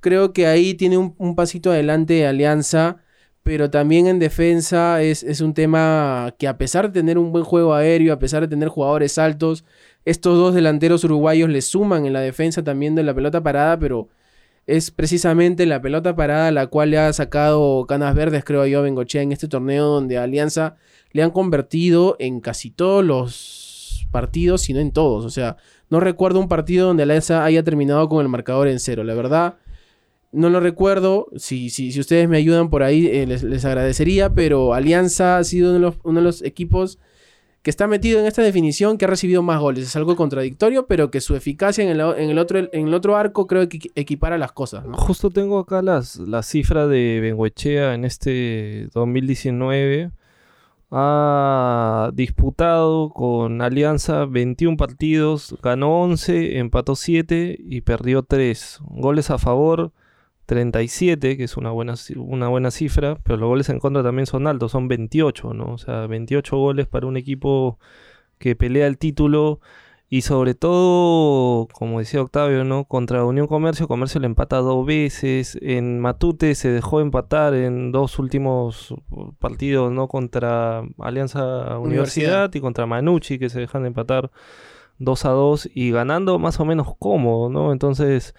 Creo 0.00 0.32
que 0.32 0.46
ahí 0.46 0.74
tiene 0.74 0.98
un, 0.98 1.14
un 1.18 1.34
pasito 1.34 1.70
adelante 1.70 2.26
Alianza 2.26 2.98
pero 3.42 3.70
también 3.70 4.06
en 4.06 4.18
defensa 4.18 5.02
es, 5.02 5.40
un 5.40 5.54
tema 5.54 6.34
que 6.38 6.46
a 6.46 6.58
pesar 6.58 6.86
de 6.86 7.00
tener 7.00 7.18
un 7.18 7.32
buen 7.32 7.44
juego 7.44 7.74
aéreo, 7.74 8.12
a 8.12 8.18
pesar 8.18 8.42
de 8.42 8.48
tener 8.48 8.68
jugadores 8.68 9.18
altos, 9.18 9.64
estos 10.04 10.36
dos 10.36 10.54
delanteros 10.54 11.04
uruguayos 11.04 11.48
le 11.50 11.60
suman 11.62 12.06
en 12.06 12.12
la 12.12 12.20
defensa 12.20 12.62
también 12.62 12.94
de 12.94 13.02
la 13.02 13.14
pelota 13.14 13.42
parada, 13.42 13.78
pero 13.78 14.08
es 14.66 14.92
precisamente 14.92 15.66
la 15.66 15.82
pelota 15.82 16.14
parada 16.14 16.52
la 16.52 16.68
cual 16.68 16.90
le 16.90 16.98
ha 16.98 17.12
sacado 17.12 17.84
canas 17.86 18.14
verdes, 18.14 18.44
creo 18.44 18.64
yo, 18.66 18.78
a 18.78 18.82
Bengochea 18.82 19.22
en 19.22 19.32
este 19.32 19.48
torneo 19.48 19.86
donde 19.86 20.18
Alianza 20.18 20.76
le 21.10 21.22
han 21.22 21.30
convertido 21.30 22.16
en 22.20 22.40
casi 22.40 22.70
todos 22.70 23.04
los 23.04 24.06
partidos, 24.12 24.62
sino 24.62 24.78
en 24.78 24.92
todos. 24.92 25.24
O 25.24 25.30
sea, 25.30 25.56
no 25.90 25.98
recuerdo 25.98 26.38
un 26.38 26.48
partido 26.48 26.86
donde 26.86 27.02
Alianza 27.02 27.44
haya 27.44 27.64
terminado 27.64 28.08
con 28.08 28.22
el 28.22 28.28
marcador 28.28 28.68
en 28.68 28.78
cero. 28.78 29.02
La 29.02 29.14
verdad, 29.14 29.56
no 30.32 30.50
lo 30.50 30.60
recuerdo. 30.60 31.28
Si, 31.36 31.70
si, 31.70 31.92
si 31.92 32.00
ustedes 32.00 32.28
me 32.28 32.38
ayudan 32.38 32.70
por 32.70 32.82
ahí, 32.82 33.06
eh, 33.06 33.26
les, 33.26 33.64
agradecería. 33.64 34.34
Pero 34.34 34.74
Alianza 34.74 35.38
ha 35.38 35.44
sido 35.44 35.70
uno 36.02 36.20
de, 36.20 36.24
los, 36.24 36.42
equipos 36.42 36.98
que 37.62 37.70
está 37.70 37.86
metido 37.86 38.18
en 38.18 38.26
esta 38.26 38.42
definición, 38.42 38.98
que 38.98 39.04
ha 39.04 39.08
recibido 39.08 39.42
más 39.42 39.60
goles. 39.60 39.84
Es 39.84 39.94
algo 39.94 40.16
contradictorio, 40.16 40.86
pero 40.86 41.10
que 41.10 41.20
su 41.20 41.36
eficacia 41.36 41.84
en 41.84 41.90
el, 41.90 42.00
en 42.00 42.30
el, 42.30 42.38
otro, 42.38 42.58
en 42.58 42.88
el 42.88 42.94
otro 42.94 43.16
arco 43.16 43.46
creo 43.46 43.68
que 43.68 43.78
equipara 43.94 44.36
las 44.38 44.52
cosas. 44.52 44.84
Justo 44.92 45.30
tengo 45.30 45.58
acá 45.58 45.82
las, 45.82 46.16
la 46.16 46.42
cifra 46.42 46.88
de 46.88 47.20
Benguechea 47.20 47.94
en 47.94 48.04
este 48.04 48.88
2019. 48.94 50.10
Ha 50.94 52.10
disputado 52.12 53.08
con 53.10 53.62
Alianza 53.62 54.26
21 54.26 54.76
partidos, 54.76 55.56
ganó 55.62 56.02
11, 56.02 56.58
empató 56.58 56.96
7 56.96 57.56
y 57.58 57.80
perdió 57.80 58.22
3. 58.22 58.80
Goles 58.90 59.30
a 59.30 59.38
favor, 59.38 59.92
37, 60.46 61.36
que 61.36 61.44
es 61.44 61.56
una 61.56 61.70
buena, 61.70 61.94
una 62.16 62.48
buena 62.48 62.70
cifra, 62.70 63.18
pero 63.22 63.36
los 63.36 63.48
goles 63.48 63.68
en 63.68 63.78
contra 63.78 64.02
también 64.02 64.26
son 64.26 64.46
altos, 64.46 64.72
son 64.72 64.88
28, 64.88 65.54
¿no? 65.54 65.72
O 65.74 65.78
sea, 65.78 66.06
28 66.06 66.56
goles 66.56 66.86
para 66.86 67.06
un 67.06 67.16
equipo 67.16 67.78
que 68.38 68.56
pelea 68.56 68.86
el 68.86 68.98
título 68.98 69.60
y 70.08 70.22
sobre 70.22 70.54
todo, 70.54 71.68
como 71.72 72.00
decía 72.00 72.20
Octavio, 72.20 72.64
¿no? 72.64 72.84
Contra 72.84 73.24
Unión 73.24 73.46
Comercio, 73.46 73.88
Comercio 73.88 74.20
le 74.20 74.26
empata 74.26 74.58
dos 74.58 74.84
veces, 74.84 75.58
en 75.62 76.00
Matute 76.00 76.54
se 76.54 76.68
dejó 76.70 77.00
empatar 77.00 77.54
en 77.54 77.92
dos 77.92 78.18
últimos 78.18 78.94
partidos, 79.38 79.90
¿no? 79.90 80.08
Contra 80.08 80.82
Alianza 80.98 81.78
Universidad, 81.78 82.52
y 82.52 82.60
contra 82.60 82.84
Manucci, 82.84 83.38
que 83.38 83.48
se 83.48 83.60
dejan 83.60 83.82
de 83.82 83.88
empatar 83.88 84.30
2 84.98 85.24
a 85.24 85.30
2 85.30 85.70
y 85.74 85.90
ganando 85.92 86.38
más 86.38 86.60
o 86.60 86.64
menos 86.64 86.88
cómodo, 86.98 87.48
¿no? 87.48 87.72
Entonces 87.72 88.34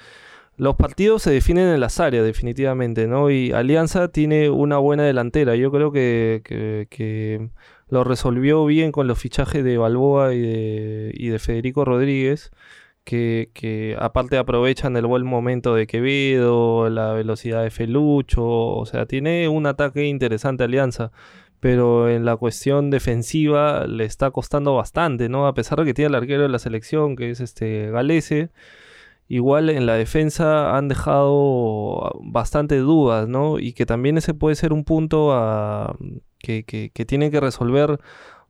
los 0.58 0.76
partidos 0.76 1.24
se 1.24 1.32
definen 1.32 1.68
en 1.70 1.80
las 1.80 2.00
áreas, 2.00 2.26
definitivamente, 2.26 3.08
¿no? 3.08 3.32
Y 3.32 3.52
Alianza 3.52 4.10
tiene 4.10 4.50
una 4.50 4.78
buena 4.78 5.04
delantera. 5.04 5.56
Yo 5.56 5.72
creo 5.72 5.92
que, 5.92 6.42
que, 6.90 7.50
lo 7.90 8.04
resolvió 8.04 8.66
bien 8.66 8.92
con 8.92 9.08
los 9.08 9.20
fichajes 9.20 9.64
de 9.64 9.78
Balboa 9.78 10.34
y 10.34 10.42
de, 10.42 11.12
y 11.14 11.28
de 11.30 11.40
Federico 11.40 11.86
Rodríguez, 11.86 12.52
que, 13.04 13.50
que, 13.54 13.96
aparte 14.00 14.38
aprovechan 14.38 14.96
el 14.98 15.06
buen 15.08 15.26
momento 15.26 15.76
de 15.76 15.88
Quevedo, 15.88 16.90
la 16.90 17.14
velocidad 17.14 17.64
de 17.64 17.72
Felucho, 17.72 18.44
o 18.46 18.86
sea, 18.86 19.06
tiene 19.06 19.48
un 19.48 19.66
ataque 19.66 20.06
interesante 20.06 20.64
Alianza. 20.64 21.12
pero 21.60 22.10
en 22.10 22.26
la 22.26 22.36
cuestión 22.38 22.90
defensiva 22.92 23.88
le 23.88 24.06
está 24.06 24.32
costando 24.32 24.76
bastante, 24.76 25.30
¿no? 25.30 25.48
A 25.48 25.54
pesar 25.54 25.80
de 25.80 25.86
que 25.86 25.94
tiene 25.94 26.10
el 26.10 26.16
arquero 26.16 26.44
de 26.44 26.50
la 26.50 26.60
selección, 26.60 27.16
que 27.16 27.32
es 27.32 27.40
este 27.42 27.90
Galese, 27.92 28.52
igual 29.34 29.70
en 29.72 29.88
la 29.88 29.96
defensa 29.96 30.78
han 30.78 30.88
dejado 30.88 32.20
bastante 32.22 32.78
dudas, 32.78 33.28
¿no? 33.28 33.58
Y 33.58 33.74
que 33.74 33.88
también 33.88 34.18
ese 34.18 34.36
puede 34.36 34.56
ser 34.56 34.74
un 34.74 34.84
punto 34.84 35.34
a, 35.34 35.98
que, 36.38 36.63
que, 36.63 36.92
que 36.92 37.06
tienen 37.06 37.32
que 37.32 37.40
resolver 37.40 38.00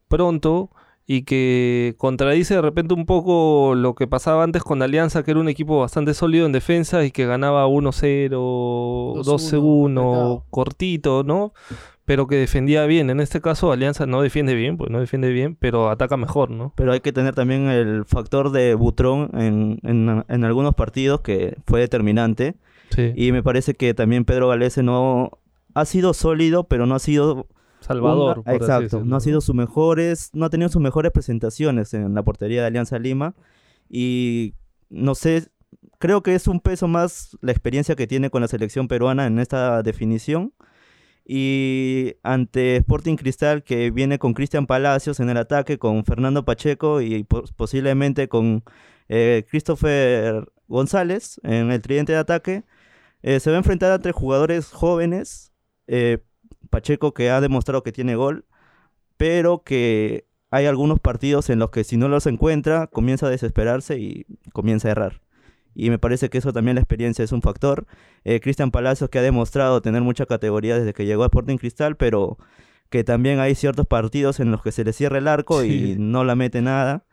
pronto 0.09 0.71
y 1.05 1.23
que 1.23 1.95
contradice 1.97 2.55
de 2.55 2.61
repente 2.61 2.93
un 2.93 3.05
poco 3.05 3.75
lo 3.75 3.95
que 3.95 4.07
pasaba 4.07 4.43
antes 4.43 4.63
con 4.63 4.81
Alianza, 4.81 5.23
que 5.23 5.31
era 5.31 5.39
un 5.39 5.47
equipo 5.47 5.79
bastante 5.79 6.13
sólido 6.13 6.45
en 6.45 6.51
defensa 6.51 7.05
y 7.05 7.11
que 7.11 7.25
ganaba 7.25 7.65
1-0, 7.67 8.29
2-1, 8.29 9.91
apretado. 9.91 10.45
cortito, 10.49 11.23
¿no? 11.23 11.53
Pero 12.05 12.27
que 12.27 12.35
defendía 12.35 12.85
bien. 12.85 13.09
En 13.09 13.19
este 13.21 13.39
caso, 13.39 13.71
Alianza 13.71 14.05
no 14.05 14.21
defiende 14.21 14.55
bien, 14.55 14.75
pues 14.77 14.89
no 14.91 14.99
defiende 14.99 15.29
bien, 15.31 15.55
pero 15.55 15.89
ataca 15.89 16.17
mejor, 16.17 16.49
¿no? 16.51 16.73
Pero 16.75 16.91
hay 16.91 16.99
que 16.99 17.13
tener 17.13 17.33
también 17.33 17.67
el 17.69 18.03
factor 18.05 18.51
de 18.51 18.75
Butrón 18.75 19.29
en, 19.39 19.79
en, 19.83 20.25
en 20.27 20.43
algunos 20.43 20.75
partidos 20.75 21.21
que 21.21 21.57
fue 21.65 21.79
determinante. 21.79 22.55
Sí. 22.89 23.13
Y 23.15 23.31
me 23.31 23.41
parece 23.41 23.73
que 23.75 23.93
también 23.93 24.25
Pedro 24.25 24.49
Galese 24.49 24.83
no 24.83 25.31
ha 25.73 25.85
sido 25.85 26.13
sólido, 26.13 26.65
pero 26.65 26.85
no 26.85 26.95
ha 26.95 26.99
sido 26.99 27.47
Salvador. 27.79 28.39
una- 28.39 28.43
por 28.43 28.53
exacto, 28.61 29.03
no 29.05 29.15
ha 29.15 29.19
sido 29.21 29.39
sus 29.39 29.55
mejores, 29.55 30.29
no 30.33 30.43
ha 30.45 30.49
tenido 30.49 30.69
sus 30.69 30.81
mejores 30.81 31.11
presentaciones 31.13 31.93
en 31.93 32.13
la 32.13 32.21
portería 32.23 32.61
de 32.61 32.67
Alianza 32.67 32.99
Lima 32.99 33.33
y 33.89 34.53
no 34.89 35.15
sé, 35.15 35.47
creo 35.99 36.21
que 36.21 36.35
es 36.35 36.47
un 36.47 36.59
peso 36.59 36.87
más 36.87 37.37
la 37.41 37.51
experiencia 37.51 37.95
que 37.95 38.07
tiene 38.07 38.29
con 38.29 38.41
la 38.41 38.47
selección 38.47 38.87
peruana 38.87 39.25
en 39.25 39.39
esta 39.39 39.81
definición 39.83 40.53
y 41.25 42.15
ante 42.23 42.75
Sporting 42.77 43.15
Cristal 43.15 43.63
que 43.63 43.91
viene 43.91 44.19
con 44.19 44.33
Cristian 44.33 44.67
Palacios 44.67 45.19
en 45.19 45.29
el 45.29 45.37
ataque, 45.37 45.77
con 45.77 46.03
Fernando 46.05 46.43
Pacheco 46.45 47.01
y 47.01 47.23
pos- 47.23 47.51
posiblemente 47.53 48.27
con 48.27 48.63
eh, 49.09 49.45
Christopher 49.49 50.51
González 50.67 51.39
en 51.43 51.71
el 51.71 51.81
tridente 51.81 52.13
de 52.13 52.19
ataque, 52.19 52.63
eh, 53.21 53.39
se 53.39 53.49
va 53.49 53.55
a 53.55 53.59
enfrentar 53.59 53.91
a 53.91 53.99
tres 53.99 54.13
jugadores 54.15 54.71
jóvenes, 54.71 55.53
eh, 55.87 56.19
Pacheco 56.69 57.13
que 57.13 57.29
ha 57.29 57.39
demostrado 57.41 57.83
que 57.83 57.91
tiene 57.91 58.15
gol, 58.15 58.45
pero 59.17 59.63
que 59.63 60.25
hay 60.51 60.65
algunos 60.67 60.99
partidos 60.99 61.49
en 61.49 61.59
los 61.59 61.71
que 61.71 61.83
si 61.83 61.97
no 61.97 62.09
los 62.09 62.27
encuentra 62.27 62.87
comienza 62.87 63.27
a 63.27 63.29
desesperarse 63.29 63.97
y 63.97 64.25
comienza 64.51 64.87
a 64.89 64.91
errar. 64.91 65.22
Y 65.75 65.89
me 65.89 65.97
parece 65.99 66.29
que 66.29 66.37
eso 66.37 66.53
también 66.53 66.75
la 66.75 66.81
experiencia 66.81 67.23
es 67.23 67.31
un 67.31 67.41
factor. 67.41 67.85
Eh, 68.23 68.39
Cristian 68.39 68.71
Palacios 68.71 69.09
que 69.09 69.19
ha 69.19 69.23
demostrado 69.23 69.81
tener 69.81 70.01
mucha 70.01 70.25
categoría 70.25 70.77
desde 70.77 70.93
que 70.93 71.05
llegó 71.05 71.23
a 71.23 71.27
Sporting 71.27 71.57
Cristal, 71.57 71.95
pero 71.97 72.37
que 72.89 73.03
también 73.03 73.39
hay 73.39 73.55
ciertos 73.55 73.87
partidos 73.87 74.39
en 74.39 74.51
los 74.51 74.61
que 74.61 74.71
se 74.71 74.83
le 74.83 74.93
cierra 74.93 75.17
el 75.17 75.27
arco 75.27 75.61
Sí. 75.61 75.93
y 75.93 75.95
no 75.97 76.23
la 76.23 76.35
mete 76.35 76.61
nada. 76.61 77.05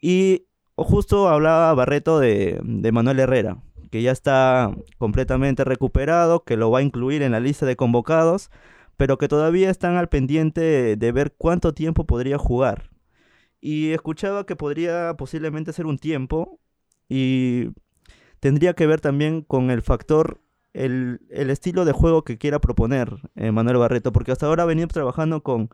Y 0.00 0.46
justo 0.76 1.28
hablaba 1.28 1.74
Barreto 1.74 2.20
de, 2.20 2.60
de 2.62 2.92
Manuel 2.92 3.18
Herrera, 3.20 3.58
que 3.90 4.02
ya 4.02 4.12
está 4.12 4.70
completamente 4.98 5.64
recuperado, 5.64 6.44
que 6.44 6.56
lo 6.56 6.70
va 6.70 6.78
a 6.78 6.82
incluir 6.82 7.22
en 7.22 7.32
la 7.32 7.40
lista 7.40 7.66
de 7.66 7.74
convocados, 7.76 8.50
pero 8.96 9.18
que 9.18 9.26
todavía 9.28 9.68
están 9.70 9.96
al 9.96 10.08
pendiente 10.08 10.60
de, 10.60 10.96
de 10.96 11.12
ver 11.12 11.34
cuánto 11.36 11.74
tiempo 11.74 12.06
podría 12.06 12.38
jugar. 12.38 12.90
Y 13.60 13.90
escuchaba 13.90 14.46
que 14.46 14.56
podría 14.56 15.14
posiblemente 15.18 15.72
ser 15.72 15.86
un 15.86 15.98
tiempo 15.98 16.60
y 17.10 17.72
tendría 18.38 18.72
que 18.72 18.86
ver 18.86 19.00
también 19.00 19.42
con 19.42 19.70
el 19.70 19.82
factor, 19.82 20.40
el, 20.72 21.20
el 21.28 21.50
estilo 21.50 21.84
de 21.84 21.92
juego 21.92 22.22
que 22.22 22.38
quiera 22.38 22.60
proponer 22.60 23.18
eh, 23.34 23.50
Manuel 23.50 23.78
Barreto, 23.78 24.12
porque 24.12 24.32
hasta 24.32 24.46
ahora 24.46 24.62
ha 24.62 24.66
venido 24.66 24.86
trabajando 24.86 25.42
con, 25.42 25.70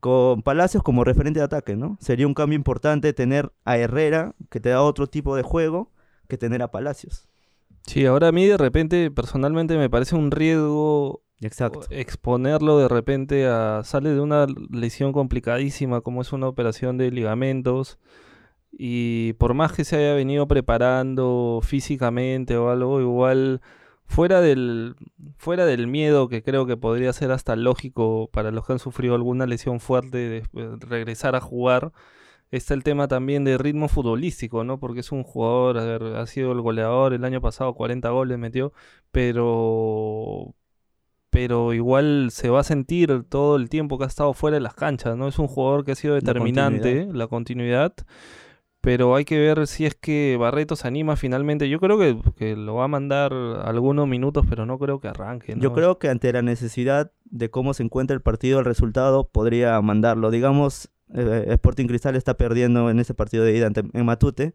con 0.00 0.42
Palacios 0.42 0.82
como 0.82 1.04
referente 1.04 1.40
de 1.40 1.44
ataque, 1.44 1.76
¿no? 1.76 1.98
Sería 2.00 2.26
un 2.26 2.34
cambio 2.34 2.56
importante 2.56 3.12
tener 3.12 3.52
a 3.66 3.76
Herrera, 3.76 4.34
que 4.50 4.58
te 4.58 4.70
da 4.70 4.82
otro 4.82 5.06
tipo 5.06 5.36
de 5.36 5.42
juego, 5.42 5.92
que 6.26 6.38
tener 6.38 6.62
a 6.62 6.70
Palacios. 6.70 7.28
Sí, 7.86 8.06
ahora 8.06 8.28
a 8.28 8.32
mí 8.32 8.46
de 8.46 8.56
repente, 8.56 9.10
personalmente, 9.10 9.76
me 9.76 9.90
parece 9.90 10.16
un 10.16 10.30
riesgo 10.30 11.22
Exacto. 11.40 11.80
exponerlo 11.90 12.78
de 12.78 12.88
repente 12.88 13.46
a... 13.46 13.82
Sale 13.84 14.10
de 14.10 14.20
una 14.20 14.46
lesión 14.70 15.12
complicadísima 15.12 16.00
como 16.00 16.22
es 16.22 16.32
una 16.32 16.48
operación 16.48 16.96
de 16.96 17.10
ligamentos 17.10 17.98
y 18.72 19.34
por 19.34 19.54
más 19.54 19.72
que 19.72 19.84
se 19.84 19.96
haya 19.96 20.14
venido 20.14 20.48
preparando 20.48 21.60
físicamente 21.62 22.56
o 22.56 22.70
algo, 22.70 23.00
igual 23.00 23.60
fuera 24.06 24.40
del, 24.40 24.96
fuera 25.36 25.66
del 25.66 25.86
miedo 25.86 26.28
que 26.28 26.42
creo 26.42 26.66
que 26.66 26.76
podría 26.76 27.12
ser 27.12 27.32
hasta 27.32 27.56
lógico 27.56 28.28
para 28.32 28.50
los 28.50 28.66
que 28.66 28.72
han 28.74 28.78
sufrido 28.78 29.14
alguna 29.14 29.46
lesión 29.46 29.80
fuerte 29.80 30.18
de, 30.18 30.42
de 30.52 30.76
regresar 30.86 31.36
a 31.36 31.40
jugar, 31.40 31.92
está 32.50 32.74
el 32.74 32.84
tema 32.84 33.08
también 33.08 33.44
de 33.44 33.58
ritmo 33.58 33.88
futbolístico, 33.88 34.64
¿no? 34.64 34.78
Porque 34.78 35.00
es 35.00 35.12
un 35.12 35.22
jugador, 35.22 35.78
a 35.78 35.84
ver, 35.84 36.02
ha 36.16 36.26
sido 36.26 36.52
el 36.52 36.60
goleador 36.60 37.14
el 37.14 37.24
año 37.24 37.40
pasado, 37.40 37.74
40 37.74 38.10
goles 38.10 38.38
metió, 38.38 38.72
pero 39.10 40.54
pero 41.30 41.72
igual 41.72 42.28
se 42.30 42.50
va 42.50 42.60
a 42.60 42.62
sentir 42.64 43.24
todo 43.26 43.56
el 43.56 43.70
tiempo 43.70 43.96
que 43.96 44.04
ha 44.04 44.06
estado 44.06 44.34
fuera 44.34 44.56
de 44.56 44.60
las 44.60 44.74
canchas, 44.74 45.16
¿no? 45.16 45.28
Es 45.28 45.38
un 45.38 45.46
jugador 45.46 45.82
que 45.82 45.92
ha 45.92 45.94
sido 45.94 46.12
La 46.12 46.20
determinante, 46.20 47.08
la 47.10 47.26
continuidad, 47.26 47.94
pero 48.82 49.14
hay 49.16 49.24
que 49.24 49.38
ver 49.38 49.66
si 49.66 49.86
es 49.86 49.94
que 49.94 50.36
Barreto 50.38 50.76
se 50.76 50.86
anima 50.86 51.16
finalmente. 51.16 51.68
Yo 51.70 51.80
creo 51.80 51.98
que, 51.98 52.18
que 52.36 52.56
lo 52.56 52.74
va 52.74 52.84
a 52.84 52.88
mandar 52.88 53.32
algunos 53.32 54.06
minutos, 54.06 54.44
pero 54.48 54.66
no 54.66 54.78
creo 54.78 55.00
que 55.00 55.08
arranque, 55.08 55.54
¿no? 55.56 55.62
Yo 55.62 55.72
creo 55.72 55.98
que 55.98 56.08
ante 56.10 56.30
la 56.32 56.42
necesidad 56.42 57.12
de 57.24 57.48
cómo 57.48 57.72
se 57.74 57.82
encuentra 57.84 58.14
el 58.14 58.20
partido, 58.22 58.58
el 58.58 58.64
resultado, 58.66 59.28
podría 59.28 59.80
mandarlo. 59.80 60.30
Digamos, 60.30 60.90
eh, 61.14 61.46
Sporting 61.48 61.86
Cristal 61.86 62.16
está 62.16 62.34
perdiendo 62.36 62.90
en 62.90 62.98
ese 62.98 63.14
partido 63.14 63.44
de 63.44 63.56
ida 63.56 63.66
ante- 63.68 63.84
en 63.92 64.04
Matute 64.04 64.54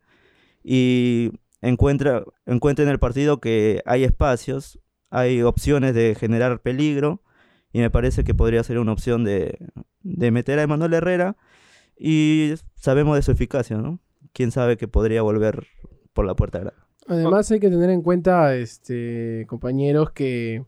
y 0.63 1.31
encuentra, 1.61 2.23
encuentra 2.45 2.83
en 2.83 2.89
el 2.91 2.99
partido 2.99 3.39
que 3.39 3.81
hay 3.85 4.03
espacios, 4.03 4.79
hay 5.09 5.41
opciones 5.41 5.93
de 5.95 6.15
generar 6.15 6.59
peligro 6.59 7.21
y 7.71 7.79
me 7.79 7.89
parece 7.89 8.23
que 8.23 8.33
podría 8.33 8.63
ser 8.63 8.77
una 8.79 8.91
opción 8.91 9.23
de, 9.23 9.57
de 10.03 10.31
meter 10.31 10.59
a 10.59 10.63
Emanuel 10.63 10.93
Herrera 10.93 11.37
y 11.97 12.53
sabemos 12.75 13.15
de 13.15 13.21
su 13.21 13.31
eficacia, 13.31 13.77
¿no? 13.77 13.99
Quién 14.37 14.51
sabe 14.51 14.77
que 14.77 14.87
podría 14.87 15.23
volver 15.23 15.65
por 16.13 16.23
la 16.23 16.35
puerta 16.35 16.59
grande. 16.59 16.79
Además 17.07 17.49
hay 17.51 17.59
que 17.59 17.71
tener 17.71 17.89
en 17.89 18.03
cuenta, 18.03 18.55
este, 18.55 19.47
compañeros, 19.47 20.11
que 20.11 20.63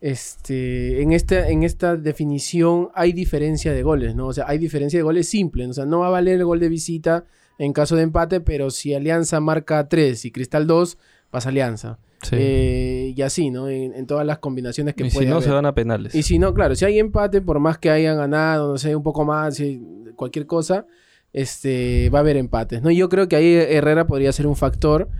este, 0.00 1.02
en, 1.02 1.10
esta, 1.10 1.48
en 1.48 1.64
esta 1.64 1.96
definición 1.96 2.90
hay 2.94 3.12
diferencia 3.12 3.72
de 3.72 3.82
goles, 3.82 4.14
¿no? 4.14 4.28
O 4.28 4.32
sea, 4.32 4.44
hay 4.46 4.58
diferencia 4.58 4.96
de 4.96 5.02
goles 5.02 5.28
simple. 5.28 5.66
O 5.66 5.72
sea, 5.72 5.86
no 5.86 5.98
va 5.98 6.06
a 6.06 6.10
valer 6.10 6.34
el 6.38 6.44
gol 6.44 6.60
de 6.60 6.68
visita 6.68 7.24
en 7.58 7.72
caso 7.72 7.96
de 7.96 8.02
empate, 8.02 8.40
pero 8.40 8.70
si 8.70 8.94
Alianza 8.94 9.40
marca 9.40 9.88
3 9.88 10.26
y 10.26 10.30
Cristal 10.30 10.68
2, 10.68 10.96
pasa 11.30 11.48
Alianza. 11.48 11.98
Sí. 12.22 12.36
Eh, 12.38 13.14
y 13.16 13.22
así, 13.22 13.50
¿no? 13.50 13.68
En, 13.68 13.92
en 13.92 14.06
todas 14.06 14.24
las 14.24 14.38
combinaciones 14.38 14.94
que 14.94 15.04
y 15.04 15.10
si 15.10 15.26
no, 15.26 15.32
haber. 15.32 15.42
se 15.42 15.50
van 15.50 15.66
a 15.66 15.74
penales. 15.74 16.14
Y 16.14 16.22
si 16.22 16.38
no, 16.38 16.54
claro, 16.54 16.76
si 16.76 16.84
hay 16.84 17.00
empate, 17.00 17.40
por 17.40 17.58
más 17.58 17.76
que 17.78 17.90
hayan 17.90 18.18
ganado, 18.18 18.70
no 18.70 18.78
sé, 18.78 18.94
un 18.94 19.02
poco 19.02 19.24
más, 19.24 19.60
cualquier 20.14 20.46
cosa, 20.46 20.86
este, 21.34 22.08
va 22.10 22.20
a 22.20 22.20
haber 22.20 22.36
empates, 22.38 22.80
¿no? 22.80 22.90
Yo 22.90 23.10
creo 23.10 23.28
que 23.28 23.36
ahí 23.36 23.52
Herrera 23.54 24.06
podría 24.06 24.32
ser 24.32 24.46
un 24.46 24.56
factor. 24.56 25.10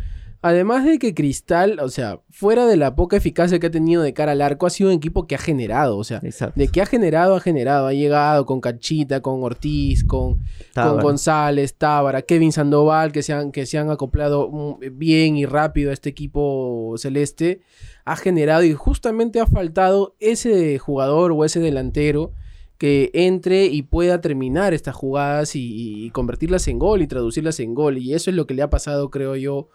Además 0.43 0.85
de 0.85 0.99
que 0.99 1.15
Cristal, 1.15 1.81
o 1.81 1.89
sea, 1.89 2.21
fuera 2.31 2.67
de 2.67 2.77
la 2.77 2.95
poca 2.95 3.17
eficacia 3.17 3.59
que 3.59 3.69
ha 3.69 3.71
tenido 3.71 4.03
de 4.03 4.13
cara 4.13 4.33
al 4.33 4.43
arco, 4.43 4.67
ha 4.67 4.71
sido 4.71 4.91
un 4.91 4.97
equipo 4.97 5.27
que 5.27 5.35
ha 5.35 5.39
generado, 5.39 5.97
o 5.97 6.05
sea, 6.05 6.21
Exacto. 6.23 6.61
de 6.61 6.69
que 6.69 6.83
ha 6.83 6.87
generado, 6.87 7.35
ha 7.35 7.41
generado, 7.41 7.87
ha 7.87 7.95
llegado 7.95 8.45
con 8.45 8.61
Cachita, 8.61 9.23
con 9.23 9.43
Ortiz, 9.43 10.05
con, 10.05 10.41
con. 10.75 11.01
González, 11.01 11.75
Tábara, 11.77 12.21
Kevin 12.21 12.53
Sandoval, 12.53 13.11
que 13.11 13.23
se 13.23 13.33
han, 13.33 13.53
que 13.53 13.65
se 13.65 13.79
han 13.79 13.91
acoplado 13.91 14.51
mm, 14.51 14.99
bien 14.99 15.39
y 15.39 15.47
rápido 15.47 15.91
a 15.91 15.95
este 15.95 16.11
equipo 16.11 16.95
celeste, 16.99 17.63
ha 18.05 18.15
generado 18.15 18.65
y 18.65 18.75
justamente 18.75 19.41
ha 19.41 19.47
faltado 19.47 20.15
ese 20.21 20.79
jugador 20.79 21.33
o 21.33 21.47
ese 21.47 21.59
delantero 21.59 22.35
que 22.79 23.11
entre 23.15 23.67
y 23.67 23.83
pueda 23.83 24.21
terminar 24.21 24.75
estas 24.75 24.95
jugadas 24.95 25.55
y, 25.57 26.05
y 26.05 26.11
convertirlas 26.11 26.67
en 26.69 26.79
gol 26.79 27.03
y 27.03 27.07
traducirlas 27.07 27.61
en 27.61 27.75
gol. 27.75 27.99
Y 27.99 28.15
eso 28.15 28.31
es 28.31 28.37
lo 28.37 28.47
que 28.47 28.55
le 28.55 28.63
ha 28.63 28.71
pasado, 28.71 29.11
creo 29.11 29.37
yo, 29.37 29.69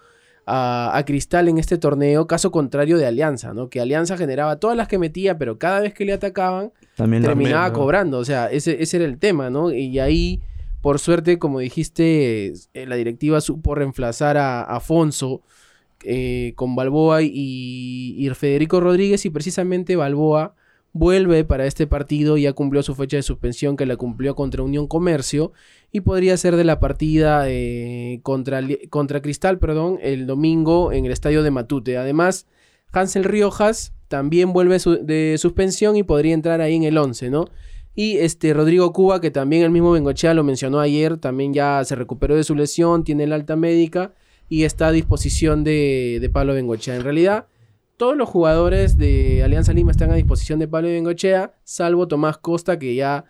a, 0.46 0.98
a 0.98 1.06
Cristal 1.06 1.48
en 1.48 1.58
este 1.58 1.78
torneo, 1.78 2.28
caso 2.28 2.52
contrario 2.52 2.98
de 2.98 3.06
Alianza, 3.06 3.54
¿no? 3.54 3.70
Que 3.70 3.80
Alianza 3.80 4.18
generaba 4.18 4.58
todas 4.58 4.76
las 4.76 4.88
que 4.88 4.98
metía, 4.98 5.38
pero 5.38 5.58
cada 5.58 5.80
vez 5.80 5.94
que 5.94 6.06
le 6.06 6.14
atacaban, 6.14 6.72
También 6.96 7.24
terminaba 7.24 7.70
¿no? 7.70 7.74
cobrando. 7.74 8.18
O 8.18 8.26
sea, 8.26 8.48
ese, 8.48 8.82
ese 8.82 8.98
era 8.98 9.06
el 9.06 9.18
tema, 9.20 9.50
¿no? 9.50 9.72
Y 9.72 10.00
ahí, 10.00 10.42
por 10.82 11.00
suerte, 11.00 11.40
como 11.40 11.60
dijiste, 11.60 12.54
eh, 12.74 12.86
la 12.86 12.96
directiva 12.96 13.42
supo 13.42 13.76
reemplazar 13.76 14.38
a, 14.38 14.62
a 14.62 14.78
Afonso 14.78 15.42
eh, 16.04 16.54
con 16.56 16.76
Balboa 16.76 17.22
y, 17.22 18.16
y 18.18 18.30
Federico 18.32 18.80
Rodríguez. 18.80 19.26
Y 19.26 19.30
precisamente 19.30 19.96
Balboa 19.96 20.56
vuelve 20.94 21.44
para 21.46 21.66
este 21.66 21.88
partido. 21.88 22.38
Ya 22.38 22.54
cumplió 22.54 22.84
su 22.84 22.96
fecha 22.96 23.18
de 23.18 23.24
suspensión, 23.24 23.78
que 23.78 23.86
la 23.86 23.96
cumplió 23.96 24.36
contra 24.36 24.64
Unión 24.64 24.88
Comercio. 24.88 25.52
Y 25.92 26.02
podría 26.02 26.38
ser 26.38 26.56
de 26.56 26.64
la 26.64 26.80
partida 26.80 27.46
eh, 27.48 28.20
contra, 28.24 28.62
contra 28.90 29.22
Cristal, 29.22 29.60
perdón, 29.60 30.00
el 30.02 30.28
domingo 30.28 30.92
en 30.92 31.06
el 31.06 31.12
estadio 31.12 31.44
de 31.44 31.52
Matute. 31.52 31.98
Además, 31.98 32.46
Hansel 32.92 33.24
Riojas 33.24 33.94
también 34.08 34.54
vuelve 34.54 34.78
de 35.02 35.36
suspensión 35.38 35.96
y 35.96 36.04
podría 36.04 36.34
entrar 36.34 36.62
ahí 36.62 36.76
en 36.76 36.84
el 36.84 36.98
11, 36.98 37.30
¿no? 37.30 37.46
Y 37.96 38.18
este 38.18 38.54
Rodrigo 38.54 38.94
Cuba, 38.94 39.20
que 39.20 39.32
también 39.32 39.64
el 39.64 39.72
mismo 39.72 39.92
Bengochea 39.92 40.34
lo 40.34 40.44
mencionó 40.44 40.80
ayer, 40.80 41.18
también 41.18 41.54
ya 41.54 41.84
se 41.84 41.96
recuperó 41.96 42.36
de 42.36 42.44
su 42.44 42.56
lesión, 42.56 43.04
tiene 43.04 43.26
el 43.26 43.34
alta 43.34 43.56
médica 43.56 44.14
y 44.48 44.64
está 44.64 44.88
a 44.88 44.92
disposición 44.92 45.64
de, 45.64 46.20
de 46.22 46.30
Pablo 46.30 46.54
Bengochea. 46.54 46.96
En 46.96 47.04
realidad, 47.04 47.48
todos 48.00 48.16
los 48.16 48.30
jugadores 48.30 48.98
de 48.98 49.44
Alianza 49.44 49.74
Lima 49.74 49.92
están 49.92 50.10
a 50.10 50.16
disposición 50.16 50.58
de 50.58 50.70
Pablo 50.70 50.88
Bengochea, 50.88 51.54
salvo 51.66 52.08
Tomás 52.08 52.38
Costa, 52.38 52.80
que 52.80 52.96
ya 52.96 53.26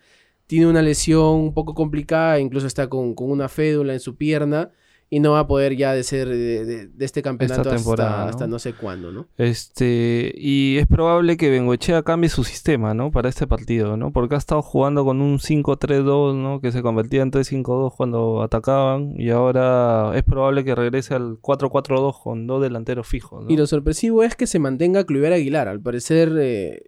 tiene 0.46 0.68
una 0.68 0.80
lesión 0.80 1.40
un 1.40 1.54
poco 1.54 1.74
complicada, 1.74 2.38
incluso 2.38 2.68
está 2.68 2.88
con, 2.88 3.16
con 3.16 3.32
una 3.32 3.48
fédula 3.48 3.94
en 3.94 3.98
su 3.98 4.14
pierna 4.16 4.70
y 5.12 5.18
no 5.18 5.32
va 5.32 5.40
a 5.40 5.46
poder 5.48 5.76
ya 5.76 5.92
de 5.92 6.04
ser 6.04 6.28
de, 6.28 6.64
de- 6.64 6.86
de 6.86 7.04
este 7.04 7.20
campeonato 7.20 7.62
Esta 7.62 7.74
temporada, 7.74 8.10
hasta, 8.10 8.22
¿no? 8.24 8.30
hasta 8.30 8.46
no 8.46 8.58
sé 8.60 8.74
cuándo, 8.74 9.10
¿no? 9.10 9.26
Este, 9.36 10.32
y 10.36 10.78
es 10.78 10.86
probable 10.86 11.36
que 11.36 11.50
Bengoechea 11.50 12.02
cambie 12.04 12.30
su 12.30 12.44
sistema, 12.44 12.94
¿no? 12.94 13.10
Para 13.10 13.28
este 13.28 13.46
partido, 13.48 13.96
¿no? 13.96 14.12
Porque 14.12 14.36
ha 14.36 14.38
estado 14.38 14.62
jugando 14.62 15.04
con 15.04 15.20
un 15.20 15.38
5-3-2, 15.40 16.36
¿no? 16.36 16.60
Que 16.60 16.70
se 16.70 16.80
convertía 16.82 17.22
en 17.22 17.32
3-5-2 17.32 17.94
cuando 17.96 18.40
atacaban. 18.42 19.14
Y 19.18 19.30
ahora 19.30 20.12
es 20.14 20.22
probable 20.22 20.64
que 20.64 20.74
regrese 20.76 21.14
al 21.14 21.38
4-4-2 21.40 22.22
con 22.22 22.46
dos 22.46 22.62
delanteros 22.62 23.06
fijos, 23.08 23.44
¿no? 23.44 23.50
Y 23.50 23.56
lo 23.56 23.66
sorpresivo 23.66 24.22
es 24.22 24.36
que 24.36 24.46
se 24.46 24.60
mantenga 24.60 25.02
Cluiver 25.04 25.32
Aguilar. 25.32 25.66
Al 25.66 25.80
parecer, 25.80 26.32
eh, 26.38 26.82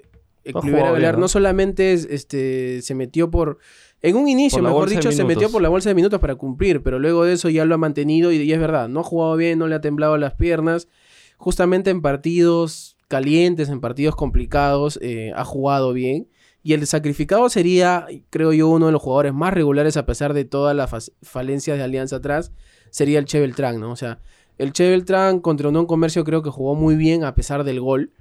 Cluiver 0.44 0.82
Aguilar 0.84 0.98
bien, 1.00 1.12
¿no? 1.12 1.18
no 1.22 1.28
solamente 1.28 1.92
es- 1.92 2.06
este, 2.08 2.82
se 2.82 2.94
metió 2.94 3.30
por... 3.30 3.58
En 4.02 4.16
un 4.16 4.28
inicio, 4.28 4.60
mejor 4.60 4.90
dicho, 4.90 5.12
se 5.12 5.24
metió 5.24 5.50
por 5.50 5.62
la 5.62 5.68
bolsa 5.68 5.88
de 5.88 5.94
minutos 5.94 6.18
para 6.18 6.34
cumplir, 6.34 6.82
pero 6.82 6.98
luego 6.98 7.24
de 7.24 7.34
eso 7.34 7.48
ya 7.48 7.64
lo 7.64 7.76
ha 7.76 7.78
mantenido 7.78 8.32
y, 8.32 8.36
y 8.36 8.52
es 8.52 8.58
verdad, 8.58 8.88
no 8.88 9.00
ha 9.00 9.04
jugado 9.04 9.36
bien, 9.36 9.60
no 9.60 9.68
le 9.68 9.76
ha 9.76 9.80
temblado 9.80 10.18
las 10.18 10.34
piernas. 10.34 10.88
Justamente 11.36 11.90
en 11.90 12.02
partidos 12.02 12.96
calientes, 13.12 13.68
en 13.68 13.80
partidos 13.80 14.16
complicados, 14.16 14.98
eh, 15.02 15.32
ha 15.36 15.44
jugado 15.44 15.92
bien. 15.92 16.28
Y 16.62 16.72
el 16.72 16.86
sacrificado 16.86 17.48
sería, 17.48 18.06
creo 18.30 18.52
yo, 18.52 18.68
uno 18.68 18.86
de 18.86 18.92
los 18.92 19.02
jugadores 19.02 19.34
más 19.34 19.52
regulares 19.52 19.96
a 19.96 20.06
pesar 20.06 20.32
de 20.32 20.44
todas 20.44 20.74
las 20.74 21.12
falencias 21.22 21.76
de 21.76 21.84
Alianza 21.84 22.16
atrás, 22.16 22.52
sería 22.90 23.18
el 23.18 23.26
Che 23.26 23.38
Beltrán, 23.38 23.80
¿no? 23.80 23.90
O 23.90 23.96
sea, 23.96 24.20
el 24.58 24.72
Che 24.72 24.88
Beltrán 24.88 25.40
contra 25.40 25.68
Unión 25.68 25.86
Comercio 25.86 26.24
creo 26.24 26.42
que 26.42 26.50
jugó 26.50 26.74
muy 26.74 26.96
bien 26.96 27.24
a 27.24 27.34
pesar 27.34 27.64
del 27.64 27.80
gol. 27.80 28.12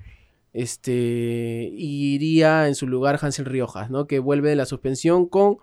Este, 0.53 1.71
y 1.73 2.15
iría 2.15 2.67
en 2.67 2.75
su 2.75 2.85
lugar 2.85 3.17
Hansel 3.21 3.45
Riojas, 3.45 3.89
¿no? 3.89 4.07
Que 4.07 4.19
vuelve 4.19 4.50
de 4.50 4.57
la 4.57 4.65
suspensión 4.65 5.25
con 5.25 5.59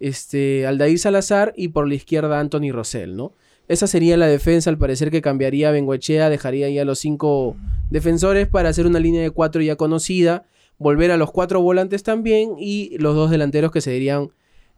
este, 0.00 0.66
Aldair 0.66 0.98
Salazar 0.98 1.52
y 1.56 1.68
por 1.68 1.88
la 1.88 1.94
izquierda 1.94 2.40
Anthony 2.40 2.72
Rosell, 2.72 3.16
¿no? 3.16 3.32
Esa 3.66 3.86
sería 3.86 4.16
la 4.16 4.26
defensa, 4.26 4.68
al 4.68 4.76
parecer 4.76 5.10
que 5.10 5.22
cambiaría 5.22 5.70
a 5.70 5.72
Bengoechea, 5.72 6.28
dejaría 6.28 6.68
ya 6.68 6.84
los 6.84 6.98
cinco 6.98 7.56
defensores 7.90 8.46
para 8.46 8.68
hacer 8.68 8.86
una 8.86 9.00
línea 9.00 9.22
de 9.22 9.30
cuatro 9.30 9.62
ya 9.62 9.76
conocida, 9.76 10.44
volver 10.78 11.10
a 11.10 11.16
los 11.16 11.30
cuatro 11.30 11.62
volantes 11.62 12.02
también 12.02 12.56
y 12.58 12.96
los 12.98 13.14
dos 13.14 13.30
delanteros 13.30 13.70
que 13.70 13.80
serían 13.80 14.30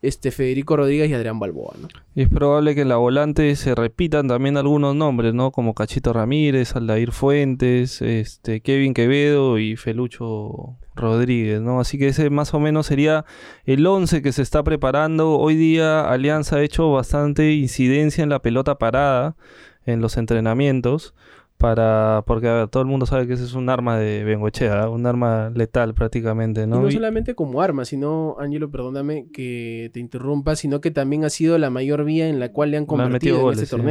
este, 0.02 0.30
Federico 0.30 0.76
Rodríguez 0.76 1.10
y 1.10 1.14
Adrián 1.14 1.40
Balboa, 1.40 1.74
¿no? 1.80 1.88
Es 2.14 2.28
probable 2.28 2.74
que 2.74 2.82
en 2.82 2.88
la 2.88 2.96
volante 2.96 3.56
se 3.56 3.74
repitan 3.74 4.28
también 4.28 4.56
algunos 4.56 4.94
nombres, 4.94 5.34
¿no? 5.34 5.50
Como 5.50 5.74
Cachito 5.74 6.12
Ramírez, 6.12 6.76
Aldair 6.76 7.10
Fuentes, 7.10 8.00
este, 8.02 8.60
Kevin 8.60 8.94
Quevedo 8.94 9.58
y 9.58 9.74
Felucho 9.74 10.76
Rodríguez, 10.96 11.60
¿no? 11.60 11.78
Así 11.80 11.98
que 11.98 12.08
ese 12.08 12.30
más 12.30 12.52
o 12.54 12.60
menos 12.60 12.86
sería 12.86 13.24
el 13.64 13.86
11 13.86 14.22
que 14.22 14.32
se 14.32 14.42
está 14.42 14.62
preparando. 14.64 15.38
Hoy 15.38 15.54
día 15.56 16.10
Alianza 16.10 16.56
ha 16.56 16.62
hecho 16.62 16.90
bastante 16.92 17.52
incidencia 17.52 18.22
en 18.24 18.30
la 18.30 18.40
pelota 18.40 18.78
parada 18.78 19.36
en 19.84 20.00
los 20.00 20.16
entrenamientos. 20.16 21.14
Para, 21.58 22.22
porque 22.26 22.48
a 22.48 22.52
ver, 22.52 22.68
todo 22.68 22.82
el 22.82 22.88
mundo 22.88 23.06
sabe 23.06 23.26
que 23.26 23.32
ese 23.32 23.44
es 23.44 23.54
un 23.54 23.70
arma 23.70 23.96
de 23.96 24.24
Bengochea, 24.24 24.90
un 24.90 25.06
arma 25.06 25.50
letal 25.54 25.94
prácticamente, 25.94 26.64
Y 26.64 26.66
¿no? 26.66 26.82
no 26.82 26.88
Y- 26.90 26.92
solamente 26.92 27.34
como 27.34 27.62
arma, 27.62 27.86
sino, 27.86 28.36
Ángelo, 28.38 28.70
perdóname 28.70 29.28
que 29.32 29.88
te 29.94 30.00
interrumpa, 30.00 30.54
sino 30.54 30.82
que 30.82 30.90
también 30.90 31.24
ha 31.24 31.30
sido 31.30 31.56
la 31.56 31.70
mayor 31.70 32.04
vía 32.04 32.28
en 32.28 32.40
la 32.40 32.52
cual 32.52 32.72
le 32.72 32.76
han 32.76 32.84
convertido 32.84 33.36
en 33.36 33.42
goles, 33.42 33.62
este 33.62 33.74
sí. 33.74 33.82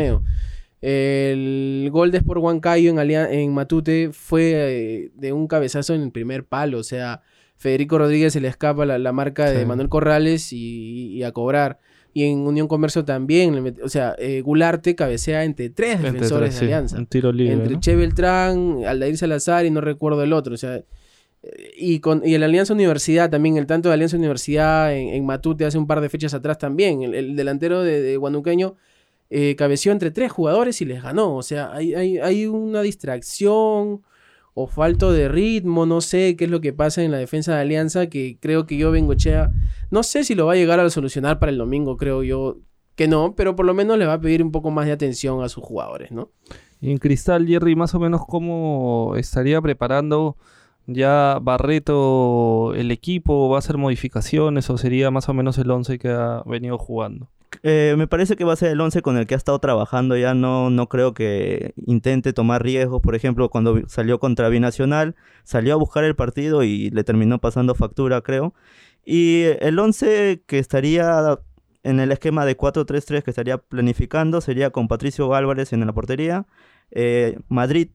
El 0.87 1.89
gol 1.91 2.11
de 2.11 2.19
Sport 2.19 2.39
Huancayo 2.41 2.91
en, 2.91 2.99
en 2.99 3.53
Matute 3.55 4.11
fue 4.11 4.51
eh, 4.53 5.11
de 5.15 5.33
un 5.33 5.47
cabezazo 5.47 5.95
en 5.95 6.01
el 6.03 6.11
primer 6.11 6.45
palo. 6.45 6.77
O 6.77 6.83
sea, 6.83 7.23
Federico 7.57 7.97
Rodríguez 7.97 8.33
se 8.33 8.39
le 8.39 8.49
escapa 8.49 8.85
la, 8.85 8.99
la 8.99 9.11
marca 9.11 9.49
de. 9.49 9.65
Manuel 9.65 9.89
Corrales 9.89 10.53
y, 10.53 11.07
y 11.13 11.23
a 11.23 11.31
cobrar. 11.31 11.79
Y 12.13 12.25
en 12.25 12.41
Unión 12.45 12.67
Comercio 12.67 13.03
también. 13.03 13.75
o 13.83 13.89
sea, 13.89 14.15
eh, 14.19 14.41
Gularte 14.41 14.93
cabecea 14.93 15.43
entre 15.43 15.71
tres 15.71 15.95
entre 15.95 16.11
defensores 16.11 16.49
tres, 16.49 16.53
de 16.53 16.59
sí, 16.59 16.65
Alianza 16.65 16.97
un 16.99 17.07
tiro 17.07 17.31
libre, 17.31 17.53
entre 17.53 17.73
¿no? 17.73 17.79
Che 17.79 17.95
Beltrán, 17.95 18.83
Aldair 18.85 19.17
Salazar 19.17 19.65
y 19.65 19.71
no 19.71 19.81
recuerdo 19.81 20.21
el 20.21 20.33
otro. 20.33 20.53
O 20.53 20.57
sea, 20.57 20.83
y, 21.75 21.99
con, 21.99 22.21
y 22.23 22.35
el 22.35 22.43
Alianza 22.43 22.75
Universidad 22.75 23.31
también, 23.31 23.57
el 23.57 23.65
tanto 23.65 23.89
de 23.89 23.93
Alianza 23.95 24.17
Universidad 24.17 24.95
en, 24.95 25.09
en 25.09 25.25
Matute 25.25 25.65
hace 25.65 25.79
un 25.79 25.87
par 25.87 26.01
de 26.01 26.09
fechas 26.09 26.35
atrás 26.35 26.59
también. 26.59 27.01
El, 27.01 27.15
el 27.15 27.35
delantero 27.35 27.81
de, 27.81 28.03
de 28.03 28.17
Guanuqueño 28.17 28.75
eh, 29.29 29.55
cabeció 29.55 29.91
entre 29.91 30.11
tres 30.11 30.31
jugadores 30.31 30.81
y 30.81 30.85
les 30.85 31.01
ganó. 31.01 31.35
O 31.35 31.43
sea, 31.43 31.71
hay, 31.73 31.93
hay, 31.93 32.45
una 32.47 32.81
distracción 32.81 34.03
o 34.53 34.67
falto 34.67 35.11
de 35.11 35.27
ritmo, 35.27 35.85
no 35.85 36.01
sé 36.01 36.35
qué 36.37 36.45
es 36.45 36.51
lo 36.51 36.61
que 36.61 36.73
pasa 36.73 37.03
en 37.03 37.11
la 37.11 37.17
defensa 37.17 37.55
de 37.55 37.61
Alianza, 37.61 38.07
que 38.07 38.37
creo 38.39 38.65
que 38.65 38.77
yo 38.77 38.91
Bengochea, 38.91 39.51
no 39.91 40.03
sé 40.03 40.23
si 40.23 40.33
lo 40.33 40.45
va 40.45 40.53
a 40.53 40.55
llegar 40.55 40.79
a 40.79 40.89
solucionar 40.89 41.39
para 41.39 41.51
el 41.51 41.57
domingo, 41.57 41.97
creo 41.97 42.23
yo 42.23 42.59
que 42.95 43.09
no, 43.09 43.35
pero 43.35 43.55
por 43.55 43.65
lo 43.65 43.73
menos 43.73 43.97
le 43.97 44.05
va 44.05 44.13
a 44.13 44.21
pedir 44.21 44.41
un 44.41 44.51
poco 44.51 44.71
más 44.71 44.85
de 44.85 44.93
atención 44.93 45.43
a 45.43 45.49
sus 45.49 45.63
jugadores, 45.63 46.11
¿no? 46.11 46.29
Y 46.79 46.91
en 46.91 46.97
Cristal, 46.97 47.45
Jerry, 47.47 47.75
más 47.75 47.93
o 47.95 47.99
menos 47.99 48.21
cómo 48.25 49.15
estaría 49.17 49.61
preparando 49.61 50.37
ya 50.87 51.39
Barreto 51.41 52.73
el 52.75 52.91
equipo, 52.91 53.49
va 53.49 53.57
a 53.57 53.59
hacer 53.59 53.77
modificaciones 53.77 54.69
o 54.69 54.77
sería 54.77 55.11
más 55.11 55.27
o 55.29 55.33
menos 55.33 55.57
el 55.57 55.69
11 55.69 55.99
que 55.99 56.09
ha 56.09 56.43
venido 56.45 56.77
jugando. 56.77 57.29
Eh, 57.63 57.95
me 57.97 58.07
parece 58.07 58.35
que 58.35 58.43
va 58.43 58.53
a 58.53 58.55
ser 58.55 58.71
el 58.71 58.81
11 58.81 59.01
con 59.01 59.17
el 59.17 59.27
que 59.27 59.33
ha 59.33 59.37
estado 59.37 59.59
trabajando. 59.59 60.17
Ya 60.17 60.33
no, 60.33 60.69
no 60.69 60.87
creo 60.89 61.13
que 61.13 61.73
intente 61.85 62.33
tomar 62.33 62.63
riesgos. 62.63 63.01
Por 63.01 63.15
ejemplo, 63.15 63.49
cuando 63.49 63.81
salió 63.87 64.19
contra 64.19 64.49
Binacional, 64.49 65.15
salió 65.43 65.73
a 65.73 65.77
buscar 65.77 66.03
el 66.03 66.15
partido 66.15 66.63
y 66.63 66.89
le 66.89 67.03
terminó 67.03 67.39
pasando 67.39 67.75
factura, 67.75 68.21
creo. 68.21 68.53
Y 69.05 69.43
el 69.59 69.77
11 69.77 70.43
que 70.47 70.59
estaría 70.59 71.39
en 71.83 71.99
el 71.99 72.11
esquema 72.11 72.45
de 72.45 72.57
4-3-3 72.57 73.23
que 73.23 73.29
estaría 73.29 73.59
planificando 73.59 74.41
sería 74.41 74.71
con 74.71 74.87
Patricio 74.87 75.33
Álvarez 75.35 75.71
en 75.71 75.85
la 75.85 75.93
portería, 75.93 76.47
eh, 76.89 77.37
Madrid 77.47 77.89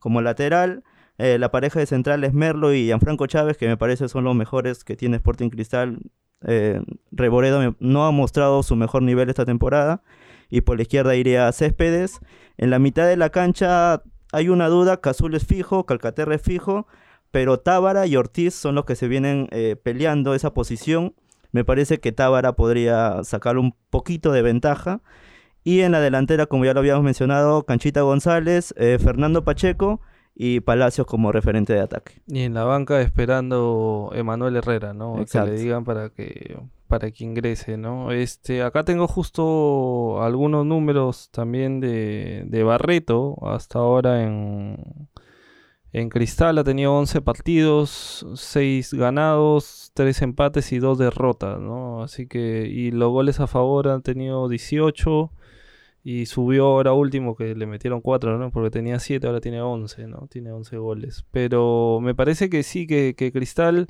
como 0.00 0.22
lateral, 0.22 0.82
eh, 1.18 1.38
la 1.38 1.50
pareja 1.50 1.78
de 1.78 1.86
centrales 1.86 2.32
Merlo 2.32 2.72
y 2.72 2.86
Gianfranco 2.86 3.26
Chávez, 3.26 3.56
que 3.58 3.68
me 3.68 3.76
parece 3.76 4.08
son 4.08 4.24
los 4.24 4.34
mejores 4.34 4.82
que 4.82 4.96
tiene 4.96 5.16
Sporting 5.16 5.50
Cristal. 5.50 5.98
Eh, 6.46 6.80
Reboredo 7.10 7.76
no 7.78 8.06
ha 8.06 8.10
mostrado 8.10 8.62
su 8.62 8.76
mejor 8.76 9.02
nivel 9.02 9.28
esta 9.28 9.44
temporada. 9.44 10.02
Y 10.50 10.60
por 10.60 10.76
la 10.76 10.82
izquierda 10.82 11.16
iría 11.16 11.50
Céspedes. 11.52 12.20
En 12.56 12.70
la 12.70 12.78
mitad 12.78 13.06
de 13.06 13.16
la 13.16 13.30
cancha 13.30 14.02
hay 14.32 14.48
una 14.48 14.68
duda, 14.68 15.00
Cazul 15.00 15.34
es 15.34 15.46
fijo, 15.46 15.86
Calcaterra 15.86 16.34
es 16.34 16.42
fijo, 16.42 16.86
pero 17.30 17.58
Tábara 17.58 18.06
y 18.06 18.16
Ortiz 18.16 18.54
son 18.54 18.74
los 18.74 18.84
que 18.84 18.96
se 18.96 19.08
vienen 19.08 19.48
eh, 19.50 19.76
peleando 19.82 20.34
esa 20.34 20.54
posición. 20.54 21.14
Me 21.52 21.64
parece 21.64 21.98
que 22.00 22.12
Tábara 22.12 22.54
podría 22.54 23.22
sacar 23.24 23.58
un 23.58 23.74
poquito 23.90 24.32
de 24.32 24.42
ventaja. 24.42 25.02
Y 25.62 25.80
en 25.80 25.92
la 25.92 26.00
delantera, 26.00 26.46
como 26.46 26.64
ya 26.64 26.74
lo 26.74 26.80
habíamos 26.80 27.04
mencionado, 27.04 27.64
Canchita 27.64 28.02
González, 28.02 28.74
eh, 28.76 28.98
Fernando 29.00 29.44
Pacheco 29.44 30.00
y 30.34 30.60
Palacios 30.60 31.06
como 31.06 31.32
referente 31.32 31.72
de 31.72 31.80
ataque. 31.80 32.20
Y 32.26 32.40
en 32.40 32.54
la 32.54 32.64
banca 32.64 33.00
esperando 33.00 34.10
Emanuel 34.14 34.56
Herrera, 34.56 34.92
¿no? 34.92 35.16
Que 35.16 35.22
Exacto. 35.22 35.52
le 35.52 35.58
digan 35.58 35.84
para 35.84 36.10
que 36.10 36.58
para 36.88 37.10
que 37.10 37.24
ingrese, 37.24 37.76
¿no? 37.76 38.12
Este, 38.12 38.62
acá 38.62 38.84
tengo 38.84 39.08
justo 39.08 40.22
algunos 40.22 40.66
números 40.66 41.30
también 41.32 41.80
de, 41.80 42.44
de 42.46 42.62
Barreto 42.62 43.36
hasta 43.42 43.78
ahora 43.78 44.22
en 44.22 45.08
en 45.94 46.08
Cristal 46.08 46.58
ha 46.58 46.64
tenido 46.64 46.92
11 46.92 47.22
partidos, 47.22 48.26
6 48.34 48.94
ganados, 48.94 49.92
3 49.94 50.22
empates 50.22 50.72
y 50.72 50.80
2 50.80 50.98
derrotas, 50.98 51.60
¿no? 51.60 52.02
Así 52.02 52.26
que 52.26 52.66
y 52.66 52.90
los 52.90 53.10
goles 53.10 53.38
a 53.38 53.46
favor 53.46 53.86
han 53.86 54.02
tenido 54.02 54.48
18 54.48 55.30
y 56.04 56.26
subió 56.26 56.66
ahora 56.66 56.92
último 56.92 57.34
que 57.34 57.54
le 57.54 57.66
metieron 57.66 58.02
4, 58.02 58.38
¿no? 58.38 58.50
Porque 58.52 58.70
tenía 58.70 58.98
7, 59.00 59.26
ahora 59.26 59.40
tiene 59.40 59.62
11, 59.62 60.06
¿no? 60.06 60.28
Tiene 60.30 60.52
11 60.52 60.76
goles. 60.76 61.24
Pero 61.32 61.98
me 62.02 62.14
parece 62.14 62.50
que 62.50 62.62
sí, 62.62 62.86
que, 62.86 63.14
que 63.16 63.32
Cristal... 63.32 63.88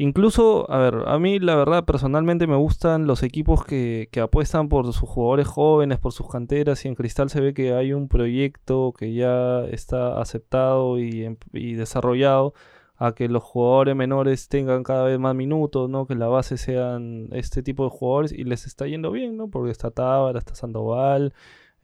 Incluso, 0.00 0.70
a 0.70 0.78
ver, 0.78 0.94
a 1.06 1.18
mí 1.18 1.40
la 1.40 1.56
verdad 1.56 1.84
personalmente 1.84 2.46
me 2.46 2.54
gustan 2.54 3.08
los 3.08 3.24
equipos 3.24 3.64
que, 3.64 4.08
que 4.12 4.20
apuestan 4.20 4.68
por 4.68 4.86
sus 4.92 5.08
jugadores 5.08 5.48
jóvenes, 5.48 5.98
por 5.98 6.12
sus 6.12 6.28
canteras, 6.28 6.84
y 6.84 6.88
en 6.88 6.94
Cristal 6.94 7.30
se 7.30 7.40
ve 7.40 7.52
que 7.52 7.72
hay 7.74 7.92
un 7.92 8.06
proyecto 8.06 8.94
que 8.96 9.12
ya 9.12 9.64
está 9.64 10.20
aceptado 10.20 11.00
y, 11.00 11.24
em- 11.24 11.36
y 11.52 11.74
desarrollado 11.74 12.54
a 13.00 13.12
que 13.12 13.28
los 13.28 13.42
jugadores 13.44 13.94
menores 13.94 14.48
tengan 14.48 14.82
cada 14.82 15.04
vez 15.04 15.18
más 15.18 15.34
minutos, 15.34 15.88
¿no? 15.88 16.06
Que 16.06 16.14
la 16.16 16.26
base 16.26 16.56
sean 16.56 17.28
este 17.32 17.62
tipo 17.62 17.84
de 17.84 17.90
jugadores 17.90 18.32
y 18.32 18.42
les 18.44 18.66
está 18.66 18.86
yendo 18.86 19.12
bien, 19.12 19.36
¿no? 19.36 19.48
Porque 19.48 19.70
está 19.70 19.90
Tábara, 19.92 20.38
está 20.40 20.54
Sandoval, 20.56 21.32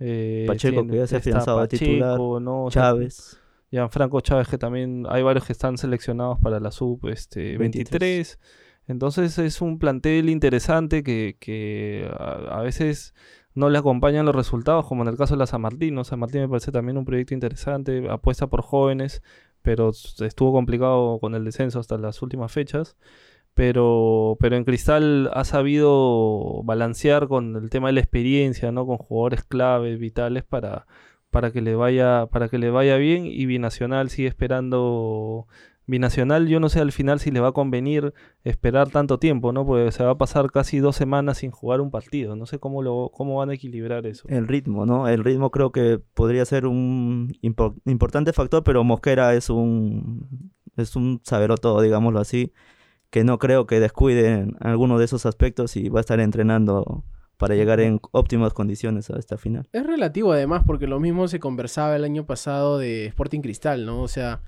eh, 0.01 0.45
Pacheco, 0.49 0.81
tiene- 0.81 0.91
que 0.91 0.97
ya 0.99 1.07
se 1.07 1.15
ha 1.15 1.19
afianzado 1.19 1.61
de 1.61 1.69
titular, 1.69 2.19
¿no? 2.19 2.67
Chávez. 2.71 3.41
Gianfranco 3.71 4.21
Chávez, 4.21 4.49
que 4.49 4.59
también 4.59 5.05
hay 5.09 5.23
varios 5.23 5.45
que 5.47 5.53
están 5.53 5.79
seleccionados 5.79 6.39
para 6.41 6.61
la 6.61 6.71
sub 6.71 7.07
este, 7.09 7.57
23. 7.59 8.39
23. 8.39 8.39
Entonces 8.87 9.39
es 9.39 9.61
un 9.63 9.79
plantel 9.79 10.29
interesante 10.29 11.03
que, 11.03 11.37
que 11.41 12.09
a, 12.19 12.59
a 12.59 12.63
veces 12.63 13.15
no 13.55 13.71
le 13.71 13.79
acompañan 13.79 14.27
los 14.27 14.35
resultados, 14.35 14.87
como 14.87 15.03
en 15.03 15.09
el 15.09 15.17
caso 15.17 15.35
de 15.35 15.39
la 15.39 15.47
San 15.47 15.61
Martín. 15.63 15.95
¿no? 15.95 16.05
San 16.05 16.19
Martín 16.19 16.43
me 16.43 16.49
parece 16.49 16.71
también 16.73 16.99
un 16.99 17.05
proyecto 17.05 17.35
interesante, 17.35 18.09
apuesta 18.11 18.47
por 18.49 18.63
jóvenes, 18.63 19.23
pero 19.65 19.91
estuvo 19.91 20.53
complicado 20.53 21.19
con 21.21 21.35
el 21.35 21.45
descenso 21.45 21.81
hasta 21.81 21.97
las 21.97 22.21
últimas 22.21 22.53
fechas. 22.53 22.97
Pero, 23.55 24.37
pero 24.41 24.57
en 24.57 24.65
Cristal 24.65 25.31
ha 25.33 25.45
sabido 25.45 26.63
balancear 26.65 27.29
con 27.29 27.57
el 27.57 27.71
tema 27.71 27.89
de 27.89 27.95
la 27.95 28.01
experiencia, 28.01 28.73
¿no? 28.73 28.87
Con 28.87 28.99
jugadores 28.99 29.45
claves, 29.45 29.99
vitales 29.99 30.45
para, 30.45 30.87
para 31.31 31.51
que 31.53 31.63
le 31.63 31.75
vaya, 31.77 32.27
para 32.27 32.49
que 32.51 32.59
le 32.59 32.71
vaya 32.71 32.97
bien. 32.97 33.27
Y 33.27 33.47
Binacional 33.47 34.11
sigue 34.11 34.29
esperando. 34.29 35.47
Binacional, 35.87 36.49
yo 36.49 36.61
no 36.61 36.69
sé 36.69 36.81
al 36.81 36.93
final 36.93 37.21
si 37.21 37.31
le 37.31 37.41
va 37.41 37.49
a 37.49 37.53
convenir 37.53 38.15
esperar 38.43 38.89
tanto 38.91 39.19
tiempo, 39.19 39.53
¿no? 39.53 39.67
Porque 39.67 39.93
se 39.93 40.03
va 40.03 40.13
a 40.13 40.19
pasar 40.19 40.51
casi 40.51 40.79
dos 40.79 40.97
semanas 40.97 41.39
sin 41.39 41.51
jugar 41.51 41.81
un 41.81 41.91
partido. 41.91 42.37
No 42.37 42.47
sé 42.47 42.59
cómo 42.59 42.83
lo, 42.83 43.11
cómo 43.13 43.37
van 43.37 43.51
a 43.51 43.55
equilibrar 43.55 44.07
eso. 44.07 44.27
El 44.29 44.49
ritmo, 44.49 44.87
¿no? 44.87 45.09
El 45.09 45.23
ritmo 45.25 45.51
creo 45.51 45.73
que 45.73 46.01
podría 46.15 46.45
ser 46.47 46.67
un 46.67 47.35
impo- 47.43 47.75
importante 47.85 48.33
factor, 48.33 48.65
pero 48.65 48.83
Mosquera 48.85 49.35
es 49.35 49.51
un 49.51 50.53
es 50.77 50.97
un 50.97 51.21
sabero 51.23 51.57
todo, 51.57 51.81
digámoslo 51.83 52.19
así, 52.19 52.53
que 53.11 53.23
no 53.23 53.39
creo 53.39 53.67
que 53.67 53.79
descuide 53.79 54.29
en 54.41 54.57
alguno 54.61 54.99
de 54.99 55.05
esos 55.05 55.25
aspectos 55.27 55.77
y 55.77 55.89
va 55.89 56.01
a 56.01 56.03
estar 56.03 56.19
entrenando 56.19 57.05
para 57.37 57.55
llegar 57.57 57.79
en 57.81 58.01
óptimas 58.13 58.55
condiciones 58.55 59.11
a 59.11 59.19
esta 59.19 59.37
final. 59.37 59.69
Es 59.73 59.87
relativo 59.87 60.33
además 60.33 60.63
porque 60.67 60.87
lo 60.87 60.99
mismo 60.99 61.29
se 61.29 61.41
conversaba 61.41 61.95
el 61.95 62.05
año 62.05 62.27
pasado 62.27 62.79
de 62.79 63.07
Sporting 63.07 63.41
Cristal, 63.41 63.85
¿no? 63.87 64.01
O 64.03 64.09
sea, 64.09 64.43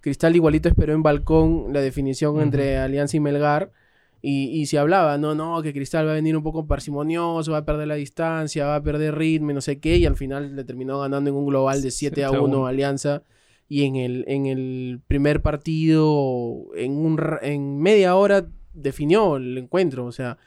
Cristal 0.00 0.36
igualito 0.36 0.68
esperó 0.68 0.92
en 0.92 1.02
balcón 1.02 1.72
la 1.72 1.80
definición 1.80 2.40
entre 2.40 2.78
Alianza 2.78 3.16
y 3.16 3.20
Melgar 3.20 3.72
y, 4.20 4.60
y 4.60 4.66
se 4.66 4.78
hablaba, 4.78 5.16
no, 5.18 5.34
no, 5.34 5.62
que 5.62 5.72
Cristal 5.72 6.06
va 6.06 6.12
a 6.12 6.14
venir 6.14 6.36
un 6.36 6.42
poco 6.42 6.66
parsimonioso, 6.66 7.52
va 7.52 7.58
a 7.58 7.64
perder 7.64 7.86
la 7.86 7.94
distancia, 7.94 8.66
va 8.66 8.76
a 8.76 8.82
perder 8.82 9.16
ritmo 9.16 9.52
no 9.52 9.60
sé 9.60 9.78
qué, 9.78 9.96
y 9.96 10.06
al 10.06 10.16
final 10.16 10.56
le 10.56 10.64
terminó 10.64 10.98
ganando 11.00 11.30
en 11.30 11.36
un 11.36 11.46
global 11.46 11.82
de 11.82 11.90
7 11.90 12.24
a 12.24 12.28
7 12.28 12.36
a 12.36 12.40
1 12.40 12.58
1. 12.58 12.66
Alianza. 12.66 13.22
Y 13.68 13.84
en 13.84 13.96
el, 13.96 14.24
en 14.28 14.46
el 14.46 15.00
primer 15.06 15.42
partido, 15.42 16.74
en, 16.74 16.92
un, 16.92 17.20
en 17.42 17.78
media 17.78 18.16
hora 18.16 18.48
definió 18.72 19.36
el 19.36 19.58
encuentro, 19.58 20.06
o 20.06 20.12
sea, 20.12 20.38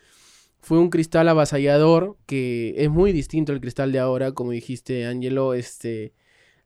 fue 0.60 0.80
un 0.80 0.90
cristal 0.90 1.30
avasallador 1.30 2.18
que 2.26 2.74
es 2.78 2.90
muy 2.90 3.12
distinto 3.12 3.52
al 3.52 3.62
cristal 3.62 3.92
de 3.92 4.00
ahora, 4.00 4.32
como 4.32 4.52
dijiste, 4.52 5.06
Angelo, 5.06 5.54
este 5.54 6.14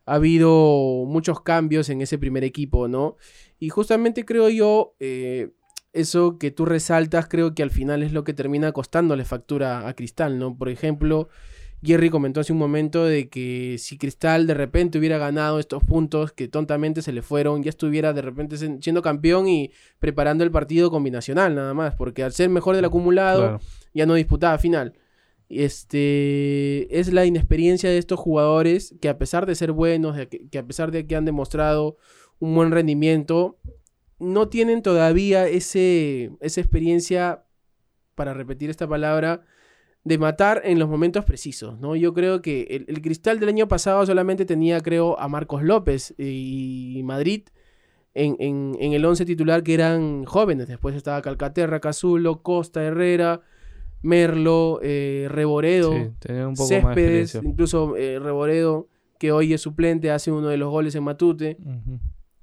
ha 0.05 0.15
habido 0.15 1.03
muchos 1.07 1.41
cambios 1.41 1.89
en 1.89 2.01
ese 2.01 2.17
primer 2.17 2.43
equipo, 2.43 2.87
¿no? 2.87 3.17
Y 3.59 3.69
justamente 3.69 4.25
creo 4.25 4.49
yo, 4.49 4.95
eh, 4.99 5.51
eso 5.93 6.37
que 6.37 6.51
tú 6.51 6.65
resaltas, 6.65 7.27
creo 7.27 7.55
que 7.55 7.63
al 7.63 7.71
final 7.71 8.03
es 8.03 8.11
lo 8.11 8.23
que 8.23 8.33
termina 8.33 8.71
costándole 8.71 9.23
factura 9.25 9.87
a 9.87 9.93
Cristal, 9.93 10.37
¿no? 10.37 10.57
Por 10.57 10.69
ejemplo, 10.69 11.29
Jerry 11.81 12.09
comentó 12.09 12.39
hace 12.41 12.51
un 12.51 12.59
momento 12.59 13.05
de 13.05 13.29
que 13.29 13.77
si 13.79 13.97
Cristal 13.97 14.45
de 14.47 14.55
repente 14.55 14.97
hubiera 14.97 15.17
ganado 15.17 15.59
estos 15.59 15.83
puntos 15.83 16.31
que 16.33 16.47
tontamente 16.47 17.01
se 17.01 17.13
le 17.13 17.21
fueron, 17.21 17.63
ya 17.63 17.69
estuviera 17.69 18.11
de 18.11 18.21
repente 18.21 18.57
siendo 18.57 19.01
campeón 19.01 19.47
y 19.47 19.71
preparando 19.99 20.43
el 20.43 20.51
partido 20.51 20.89
combinacional 20.91 21.55
nada 21.55 21.73
más, 21.73 21.95
porque 21.95 22.23
al 22.23 22.33
ser 22.33 22.49
mejor 22.49 22.75
del 22.75 22.85
acumulado 22.85 23.39
Claro. 23.41 23.59
ya 23.93 24.05
no 24.05 24.15
disputaba 24.15 24.57
final. 24.57 24.93
Este 25.49 26.99
es 26.99 27.11
la 27.13 27.25
inexperiencia 27.25 27.89
de 27.89 27.97
estos 27.97 28.19
jugadores 28.19 28.95
que 29.01 29.09
a 29.09 29.17
pesar 29.17 29.45
de 29.45 29.55
ser 29.55 29.71
buenos, 29.71 30.15
que, 30.27 30.47
que 30.49 30.57
a 30.57 30.65
pesar 30.65 30.91
de 30.91 31.05
que 31.07 31.15
han 31.15 31.25
demostrado 31.25 31.97
un 32.39 32.55
buen 32.55 32.71
rendimiento, 32.71 33.57
no 34.19 34.47
tienen 34.49 34.81
todavía 34.81 35.47
ese, 35.47 36.31
esa 36.39 36.61
experiencia, 36.61 37.43
para 38.15 38.33
repetir 38.33 38.69
esta 38.69 38.87
palabra, 38.87 39.43
de 40.03 40.17
matar 40.17 40.61
en 40.65 40.77
los 40.79 40.87
momentos 40.87 41.25
precisos, 41.25 41.79
¿no? 41.79 41.95
Yo 41.95 42.13
creo 42.13 42.41
que 42.41 42.63
el, 42.69 42.85
el 42.87 43.01
cristal 43.01 43.39
del 43.39 43.49
año 43.49 43.67
pasado 43.67 44.05
solamente 44.05 44.45
tenía, 44.45 44.79
creo, 44.81 45.19
a 45.19 45.27
Marcos 45.27 45.63
López 45.63 46.13
y 46.17 47.01
Madrid 47.03 47.43
en, 48.13 48.35
en- 48.39 48.77
en 48.79 48.93
el 48.93 49.03
11 49.03 49.25
titular 49.25 49.63
que 49.63 49.73
eran 49.73 50.23
jóvenes. 50.25 50.67
Después 50.67 50.95
estaba 50.95 51.21
Calcaterra, 51.21 51.79
Cazulo, 51.79 52.43
Costa, 52.43 52.83
Herrera, 52.83 53.41
Merlo, 54.05 54.79
eh, 54.83 55.27
Reboredo, 55.29 55.91
Sí, 55.93 56.31
un 56.33 56.53
poco 56.53 56.67
Céspedes, 56.67 57.35
incluso 57.43 57.95
eh, 57.97 58.19
Reboredo, 58.19 58.87
que 59.17 59.31
hoy 59.31 59.53
es 59.53 59.61
suplente, 59.61 60.11
hace 60.11 60.31
uno 60.31 60.47
de 60.49 60.57
los 60.57 60.69
goles 60.69 60.93
en 60.95 61.03
Matute. 61.03 61.57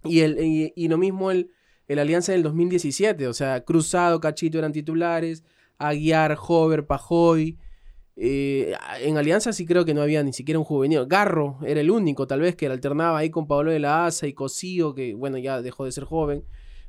Y, 0.05 0.20
el, 0.20 0.38
y, 0.44 0.72
y 0.75 0.88
lo 0.88 0.98
mismo 0.98 1.31
el, 1.31 1.51
el 1.87 1.98
Alianza 2.01 2.33
del 2.33 2.42
2017, 2.42 3.29
o 3.29 3.33
sea, 3.33 3.62
Cruzado, 3.64 4.18
Cachito 4.20 4.59
eran 4.59 4.72
titulares, 4.72 5.44
Aguiar, 5.79 6.37
Hover, 6.48 6.87
Pajoy. 6.87 7.57
eh, 8.16 8.75
en 9.01 9.16
Alianza 9.16 9.53
sí 9.53 9.64
creo 9.64 9.85
que 9.85 9.94
no 9.94 10.03
había 10.03 10.22
ni 10.25 10.33
siquiera 10.33 10.59
un 10.59 10.64
juvenil. 10.64 11.07
Garro 11.07 11.59
era 11.64 11.81
el 11.81 11.90
único, 11.90 12.27
tal 12.27 12.40
vez, 12.40 12.57
que 12.57 12.66
alternaba 12.66 13.18
ahí 13.18 13.31
con 13.31 13.46
Pablo 13.46 13.70
de 13.70 13.79
la 13.79 14.07
Asa 14.07 14.27
y 14.27 14.33
Cosío, 14.33 14.94
que 14.94 15.14
bueno, 15.14 15.38
ya 15.38 15.62
dejó 15.62 15.85
de 15.85 15.92
ser 15.92 16.05
joven. 16.05 16.44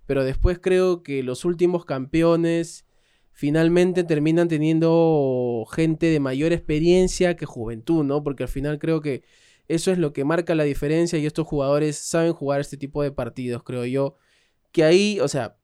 Pero 0.08 0.24
después 0.24 0.58
creo 0.60 1.02
que 1.04 1.22
los 1.24 1.46
últimos 1.46 1.86
campeones 1.86 2.86
finalmente 3.34 4.04
terminan 4.04 4.48
teniendo 4.48 5.66
gente 5.72 6.06
de 6.06 6.20
mayor 6.20 6.54
experiencia 6.54 7.36
que 7.36 7.46
juventud, 7.46 8.04
¿no? 8.04 8.24
Porque 8.24 8.44
al 8.44 8.50
final 8.50 8.80
creo 8.80 9.02
que 9.02 9.24
eso 9.68 9.92
es 9.92 9.98
lo 9.98 10.14
que 10.14 10.24
marca 10.24 10.56
la 10.56 10.64
diferencia 10.64 11.18
y 11.20 11.26
estos 11.26 11.48
jugadores 11.48 11.98
saben 11.98 12.34
jugar 12.34 12.62
este 12.62 12.78
tipo 12.78 13.02
de 13.02 13.12
partidos, 13.12 13.64
creo 13.64 13.86
yo. 13.86 14.16
Que 14.72 14.84
ahí, 14.84 15.20
o 15.20 15.28
sea, 15.28 15.58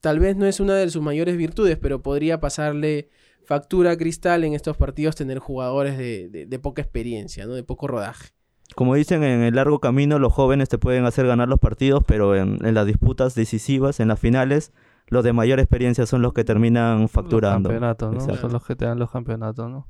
tal 0.00 0.18
vez 0.18 0.36
no 0.36 0.46
es 0.46 0.60
una 0.60 0.74
de 0.74 0.90
sus 0.90 1.02
mayores 1.02 1.36
virtudes, 1.36 1.78
pero 1.78 2.02
podría 2.02 2.40
pasarle 2.40 3.10
factura 3.44 3.92
a 3.92 3.96
Cristal 3.96 4.42
en 4.44 4.54
estos 4.54 4.76
partidos 4.76 5.14
tener 5.16 5.38
jugadores 5.38 5.96
de, 5.98 6.46
de- 6.46 6.58
poca 6.58 6.82
experiencia, 6.82 7.46
¿no? 7.46 7.54
De 7.54 7.62
poco 7.62 7.86
rodaje. 7.86 8.30
Como 8.74 8.94
dicen, 8.94 9.22
en 9.22 9.42
el 9.42 9.54
largo 9.54 9.78
camino 9.78 10.18
los 10.18 10.32
jóvenes 10.32 10.68
te 10.68 10.78
pueden 10.78 11.04
hacer 11.04 11.26
ganar 11.26 11.48
los 11.48 11.60
partidos, 11.60 12.02
pero 12.06 12.34
en 12.34 12.74
las 12.74 12.86
disputas 12.86 13.34
decisivas, 13.34 14.00
en 14.00 14.08
las 14.08 14.18
finales, 14.18 14.72
los 15.08 15.22
de 15.22 15.32
mayor 15.32 15.60
experiencia 15.60 16.06
son 16.06 16.22
los 16.22 16.32
que 16.32 16.44
terminan 16.44 17.08
facturando. 17.08 17.68
Los 17.68 17.74
campeonatos, 17.74 18.12
¿no? 18.12 18.20
Exacto. 18.20 18.40
Son 18.40 18.52
los 18.52 18.64
que 18.64 18.76
te 18.76 18.84
dan 18.86 18.98
los 18.98 19.10
campeonatos, 19.10 19.70
¿no? 19.70 19.86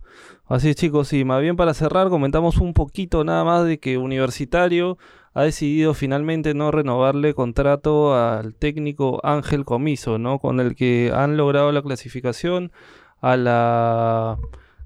Así 0.47 0.71
es, 0.71 0.77
chicos, 0.77 1.13
y 1.13 1.25
más 1.25 1.41
bien 1.41 1.57
para 1.57 1.75
cerrar, 1.75 2.09
comentamos 2.09 2.59
un 2.59 2.75
poquito 2.75 3.25
nada 3.25 3.45
más 3.45 3.65
de 3.65 3.79
que 3.79 3.97
Universitario 3.99 4.99
ha 5.33 5.43
decidido 5.43 5.95
finalmente 5.95 6.55
no 6.55 6.71
renovarle 6.71 7.35
contrato 7.35 8.15
al 8.15 8.55
técnico 8.55 9.21
Ángel 9.25 9.65
Comiso, 9.65 10.19
¿no? 10.19 10.39
Con 10.39 10.61
el 10.61 10.75
que 10.77 11.13
han 11.15 11.37
logrado 11.37 11.73
la 11.73 11.83
clasificación 11.83 12.73
a 13.21 13.37
la 13.37 14.39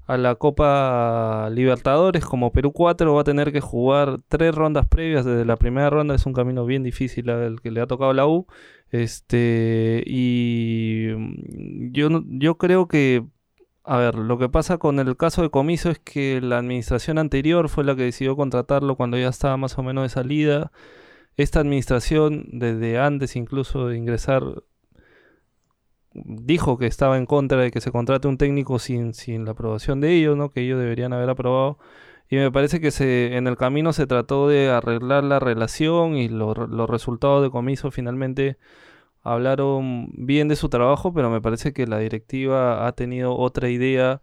a 0.07 0.17
la 0.17 0.33
Copa 0.33 1.49
Libertadores 1.51 2.25
como 2.25 2.51
Perú 2.51 2.71
4 2.71 3.13
va 3.13 3.21
a 3.21 3.23
tener 3.23 3.51
que 3.51 3.61
jugar 3.61 4.17
tres 4.27 4.55
rondas 4.55 4.87
previas 4.87 5.23
desde 5.23 5.45
la 5.45 5.55
primera 5.55 5.91
ronda 5.91 6.15
es 6.15 6.25
un 6.25 6.33
camino 6.33 6.65
bien 6.65 6.81
difícil 6.81 7.29
el 7.29 7.61
que 7.61 7.69
le 7.69 7.79
ha 7.79 7.85
tocado 7.85 8.11
la 8.13 8.25
U 8.25 8.47
este 8.91 10.03
y 10.05 11.07
mm, 11.15 11.91
yo 11.91 12.09
yo 12.25 12.57
creo 12.57 12.87
que 12.87 13.25
a 13.89 13.97
ver, 13.97 14.15
lo 14.15 14.37
que 14.37 14.49
pasa 14.49 14.77
con 14.77 14.99
el 14.99 15.17
caso 15.17 15.41
de 15.41 15.49
Comiso 15.49 15.89
es 15.89 15.97
que 15.99 16.41
la 16.41 16.59
administración 16.59 17.17
anterior 17.17 17.69
fue 17.69 17.83
la 17.83 17.95
que 17.95 18.03
decidió 18.03 18.35
contratarlo 18.35 18.95
cuando 18.95 19.17
ya 19.17 19.29
estaba 19.29 19.57
más 19.57 19.79
o 19.79 19.83
menos 19.83 20.03
de 20.03 20.09
salida. 20.09 20.71
Esta 21.37 21.61
administración, 21.61 22.45
desde 22.51 22.99
antes 22.99 23.35
incluso 23.35 23.87
de 23.87 23.97
ingresar, 23.97 24.43
dijo 26.13 26.77
que 26.77 26.85
estaba 26.85 27.17
en 27.17 27.25
contra 27.25 27.61
de 27.61 27.71
que 27.71 27.81
se 27.81 27.91
contrate 27.91 28.27
un 28.27 28.37
técnico 28.37 28.77
sin, 28.77 29.15
sin 29.15 29.45
la 29.45 29.51
aprobación 29.51 30.01
de 30.01 30.13
ellos, 30.13 30.37
¿no? 30.37 30.51
Que 30.51 30.61
ellos 30.61 30.79
deberían 30.79 31.13
haber 31.13 31.29
aprobado. 31.31 31.79
Y 32.29 32.35
me 32.37 32.51
parece 32.51 32.79
que 32.79 32.91
se, 32.91 33.35
en 33.37 33.47
el 33.47 33.57
camino 33.57 33.91
se 33.93 34.05
trató 34.07 34.47
de 34.47 34.69
arreglar 34.69 35.23
la 35.23 35.39
relación 35.39 36.15
y 36.15 36.29
lo- 36.29 36.53
los 36.53 36.89
resultados 36.89 37.41
de 37.43 37.49
Comiso 37.49 37.89
finalmente 37.91 38.57
hablaron 39.23 40.09
bien 40.13 40.47
de 40.49 40.55
su 40.57 40.69
trabajo, 40.69 41.13
pero 41.13 41.29
me 41.31 41.41
parece 41.41 41.73
que 41.73 41.87
la 41.87 41.99
directiva 41.99 42.87
ha 42.87 42.93
tenido 42.93 43.35
otra 43.37 43.69
idea 43.69 44.21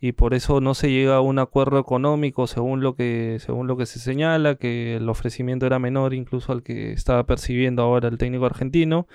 y 0.00 0.12
por 0.12 0.34
eso 0.34 0.60
no 0.60 0.74
se 0.74 0.90
llega 0.92 1.16
a 1.16 1.20
un 1.22 1.38
acuerdo 1.40 1.78
económico 1.80 2.46
según 2.46 2.82
lo 2.82 2.94
que 2.96 3.38
según 3.40 3.66
lo 3.68 3.76
que 3.76 3.86
se 3.86 3.98
señala, 4.00 4.56
que 4.56 4.96
el 4.96 5.08
ofrecimiento 5.08 5.66
era 5.66 5.78
menor 5.80 6.14
incluso 6.14 6.52
al 6.52 6.62
que 6.62 6.92
estaba 6.92 7.24
percibiendo 7.26 7.82
ahora 7.82 8.08
el 8.08 8.18
técnico 8.18 8.46
argentino. 8.46 9.08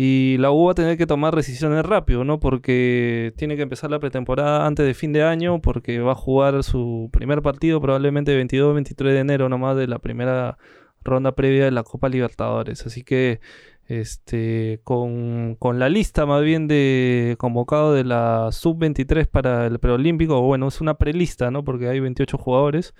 Y 0.00 0.36
la 0.38 0.52
U 0.52 0.66
va 0.66 0.72
a 0.72 0.74
tener 0.76 0.96
que 0.96 1.08
tomar 1.08 1.34
decisiones 1.34 1.84
rápido, 1.84 2.22
¿no? 2.22 2.38
Porque 2.38 3.32
tiene 3.36 3.56
que 3.56 3.62
empezar 3.62 3.90
la 3.90 3.98
pretemporada 3.98 4.64
antes 4.64 4.86
de 4.86 4.94
fin 4.94 5.12
de 5.12 5.24
año, 5.24 5.60
porque 5.60 5.98
va 5.98 6.12
a 6.12 6.14
jugar 6.14 6.62
su 6.62 7.10
primer 7.12 7.42
partido 7.42 7.80
probablemente 7.80 8.40
22-23 8.40 8.94
de 8.94 9.18
enero 9.18 9.48
nomás 9.48 9.76
de 9.76 9.88
la 9.88 9.98
primera 9.98 10.56
ronda 11.02 11.32
previa 11.32 11.64
de 11.64 11.72
la 11.72 11.82
Copa 11.82 12.08
Libertadores. 12.08 12.86
Así 12.86 13.02
que 13.02 13.40
este 13.86 14.80
con, 14.84 15.56
con 15.56 15.80
la 15.80 15.88
lista 15.88 16.26
más 16.26 16.44
bien 16.44 16.68
de 16.68 17.34
convocado 17.36 17.92
de 17.92 18.04
la 18.04 18.50
sub-23 18.52 19.26
para 19.26 19.66
el 19.66 19.80
preolímpico, 19.80 20.40
bueno, 20.42 20.68
es 20.68 20.80
una 20.80 20.94
prelista, 20.94 21.50
¿no? 21.50 21.64
Porque 21.64 21.88
hay 21.88 21.98
28 21.98 22.38
jugadores. 22.38 22.94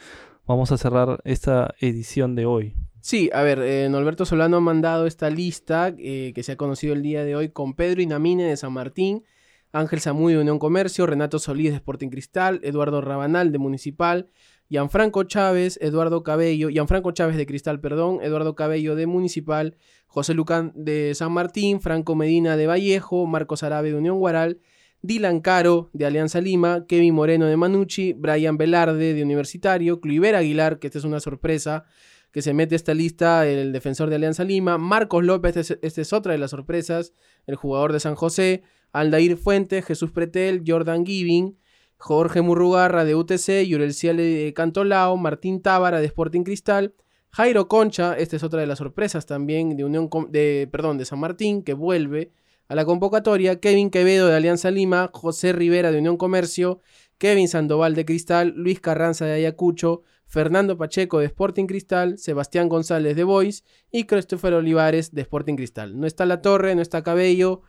Vamos 0.49 0.73
a 0.73 0.79
cerrar 0.79 1.21
esta 1.23 1.75
edición 1.79 2.35
de 2.35 2.47
hoy. 2.47 2.75
Sí, 3.09 3.31
a 3.33 3.43
ver, 3.43 3.61
eh, 3.61 3.89
Norberto 3.89 4.27
Solano 4.27 4.59
ha 4.59 4.61
mandado 4.61 5.07
esta 5.07 5.31
lista 5.31 5.95
eh, 5.97 6.33
que 6.35 6.43
se 6.43 6.53
ha 6.53 6.57
conocido 6.57 6.93
el 6.93 7.01
día 7.01 7.25
de 7.25 7.37
hoy 7.37 7.49
con 7.49 7.73
Pedro 7.73 8.03
Inamine 8.03 8.45
de 8.45 8.59
San 8.59 8.75
Martín, 8.75 9.25
Ángel 9.73 10.01
Samudio 10.01 10.37
de 10.37 10.43
Unión 10.43 10.59
Comercio, 10.59 11.07
Renato 11.07 11.39
Solís 11.39 11.71
de 11.71 11.77
Sporting 11.77 12.11
Cristal, 12.11 12.61
Eduardo 12.63 13.01
Rabanal 13.01 13.51
de 13.51 13.57
Municipal, 13.57 14.29
Gianfranco 14.69 15.25
Chávez, 15.25 15.79
Eduardo 15.81 16.23
Cabello, 16.23 16.69
Gianfranco 16.69 17.13
Chávez 17.13 17.39
de 17.39 17.47
Cristal, 17.47 17.81
perdón, 17.81 18.19
Eduardo 18.21 18.55
Cabello 18.55 18.95
de 18.95 19.07
Municipal, 19.07 19.79
José 20.07 20.35
Lucán 20.35 20.75
de 20.75 21.15
San 21.15 21.33
Martín, 21.33 21.81
Franco 21.81 22.15
Medina 22.15 22.59
de 22.59 22.67
Vallejo, 22.67 23.25
Marcos 23.25 23.63
Arabe 23.63 23.89
de 23.89 23.97
Unión 23.97 24.19
Guaral, 24.19 24.61
Dylan 25.01 25.41
Caro 25.41 25.89
de 25.95 26.05
Alianza 26.05 26.43
Lima, 26.43 26.85
Kevin 26.87 27.15
Moreno 27.15 27.47
de 27.47 27.57
Manucci, 27.57 28.13
Brian 28.13 28.59
Velarde 28.59 29.15
de 29.15 29.23
Universitario, 29.23 30.03
Cluiver 30.03 30.35
Aguilar, 30.35 30.79
que 30.79 30.89
esta 30.89 30.99
es 30.99 31.05
una 31.05 31.21
sorpresa, 31.21 31.87
que 32.33 32.43
se 32.43 32.55
mete 32.55 32.75
a 32.75 32.77
esta 32.77 32.95
lista 32.95 33.47
el 33.47 33.73
defensor 33.73 34.11
de 34.11 34.17
Alianza 34.17 34.45
Lima, 34.45 34.79
Marcos 34.79 35.25
López, 35.25 35.57
es, 35.57 35.79
esta 35.83 36.01
es 36.01 36.13
otra 36.13 36.33
de 36.33 36.39
las 36.39 36.51
sorpresas, 36.51 37.13
el 37.47 37.57
jugador 37.57 37.93
de 37.93 38.01
San 38.01 38.15
José, 38.15 38.63
Aldair 38.93 39.37
Fuentes, 39.37 39.85
Jesús 39.85 40.13
Pretel, 40.13 40.63
Jordan 40.67 41.05
Giving, 41.05 41.59
Jorge 41.97 42.43
Murrugarra 42.43 43.05
de 43.05 43.15
UTC, 43.15 43.67
Yurel 43.67 43.93
de 43.93 44.53
Cantolao, 44.55 45.17
Martín 45.17 45.63
Tábara 45.63 46.01
de 46.01 46.07
Sporting 46.07 46.43
Cristal, 46.43 46.95
Jairo 47.31 47.69
Concha, 47.69 48.17
esta 48.17 48.37
es 48.37 48.43
otra 48.43 48.61
de 48.61 48.67
las 48.67 48.79
sorpresas 48.79 49.27
también 49.27 49.77
de 49.77 49.85
Unión 49.85 50.09
de 50.31 50.69
perdón, 50.71 50.97
de 50.97 51.05
San 51.05 51.19
Martín 51.19 51.63
que 51.63 51.75
vuelve 51.75 52.33
a 52.69 52.75
la 52.75 52.85
convocatoria, 52.85 53.61
Kevin 53.61 53.91
Quevedo 53.91 54.29
de 54.29 54.37
Alianza 54.37 54.71
Lima, 54.71 55.11
José 55.13 55.53
Rivera 55.53 55.91
de 55.91 55.99
Unión 55.99 56.17
Comercio, 56.17 56.81
Kevin 57.19 57.49
Sandoval 57.49 57.95
de 57.95 58.05
Cristal, 58.05 58.55
Luis 58.57 58.81
Carranza 58.81 59.27
de 59.27 59.33
Ayacucho, 59.33 60.03
Fernando 60.27 60.79
Pacheco 60.79 61.19
de 61.19 61.27
Sporting 61.27 61.67
Cristal, 61.67 62.19
Sebastián 62.19 62.69
González 62.69 63.17
de 63.17 63.25
Boys 63.25 63.65
y 63.91 64.05
Christopher 64.05 64.55
Olivares 64.55 65.13
de 65.15 65.23
Sporting 65.23 65.57
Cristal. 65.57 65.99
No 65.99 66.07
está 66.07 66.27
La 66.27 66.43
Torre, 66.43 66.75
no 66.75 66.83
está 66.83 67.03
Cabello 67.03 67.63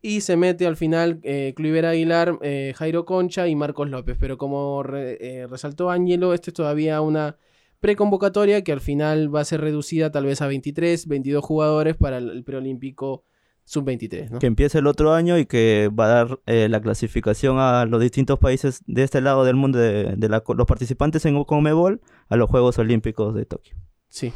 y 0.00 0.20
se 0.20 0.36
mete 0.36 0.66
al 0.66 0.76
final 0.76 1.20
eh, 1.22 1.54
Aguilar, 1.56 2.38
eh, 2.42 2.74
Jairo 2.76 3.04
Concha 3.04 3.48
y 3.48 3.56
Marcos 3.56 3.88
López. 3.88 4.16
Pero 4.20 4.36
como 4.36 4.84
eh, 4.92 5.46
resaltó 5.48 5.90
Ángelo, 5.90 6.34
este 6.34 6.50
es 6.50 6.54
todavía 6.54 7.00
una 7.00 7.36
preconvocatoria 7.80 8.62
que 8.62 8.72
al 8.72 8.80
final 8.80 9.34
va 9.34 9.40
a 9.40 9.44
ser 9.44 9.60
reducida 9.60 10.12
tal 10.12 10.26
vez 10.26 10.42
a 10.42 10.46
23, 10.46 11.08
22 11.08 11.44
jugadores 11.44 11.96
para 11.96 12.18
el 12.18 12.44
preolímpico 12.44 13.24
sub-23. 13.64 14.30
¿no? 14.30 14.38
Que 14.38 14.46
empiece 14.46 14.78
el 14.78 14.86
otro 14.86 15.12
año 15.14 15.38
y 15.38 15.46
que 15.46 15.90
va 15.98 16.04
a 16.06 16.08
dar 16.08 16.40
eh, 16.46 16.68
la 16.68 16.80
clasificación 16.80 17.58
a 17.58 17.84
los 17.86 18.00
distintos 18.00 18.38
países 18.38 18.82
de 18.86 19.02
este 19.02 19.20
lado 19.20 19.44
del 19.44 19.56
mundo, 19.56 19.78
de, 19.78 20.14
de 20.16 20.28
la- 20.28 20.42
los 20.56 20.66
participantes 20.66 21.24
en 21.26 21.42
Conmebol, 21.44 22.00
a 22.28 22.36
los 22.36 22.50
Juegos 22.50 22.78
Olímpicos 22.78 23.34
de 23.34 23.44
Tokio. 23.46 23.76
Sí. 24.08 24.32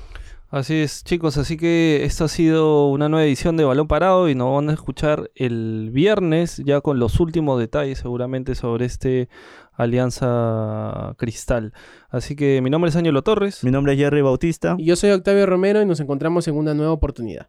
Así 0.48 0.74
es, 0.76 1.02
chicos, 1.02 1.38
así 1.38 1.56
que 1.56 2.04
esta 2.04 2.26
ha 2.26 2.28
sido 2.28 2.86
una 2.88 3.08
nueva 3.08 3.26
edición 3.26 3.56
de 3.56 3.64
Balón 3.64 3.88
Parado 3.88 4.28
y 4.28 4.36
nos 4.36 4.54
van 4.54 4.70
a 4.70 4.74
escuchar 4.74 5.28
el 5.34 5.90
viernes 5.92 6.62
ya 6.64 6.80
con 6.80 7.00
los 7.00 7.18
últimos 7.18 7.58
detalles 7.58 7.98
seguramente 7.98 8.54
sobre 8.54 8.84
este 8.86 9.28
Alianza 10.06 11.14
Cristal. 11.18 11.72
Así 12.08 12.36
que 12.36 12.60
mi 12.62 12.70
nombre 12.70 12.90
es 12.90 12.96
Ángelo 12.96 13.22
Torres. 13.22 13.64
Mi 13.64 13.70
nombre 13.70 13.94
es 13.94 13.98
Jerry 13.98 14.22
Bautista. 14.22 14.76
Y 14.78 14.84
yo 14.84 14.96
soy 14.96 15.10
Octavio 15.10 15.46
Romero 15.46 15.82
y 15.82 15.86
nos 15.86 15.98
encontramos 16.00 16.46
en 16.48 16.54
una 16.56 16.74
nueva 16.74 16.92
oportunidad. 16.92 17.48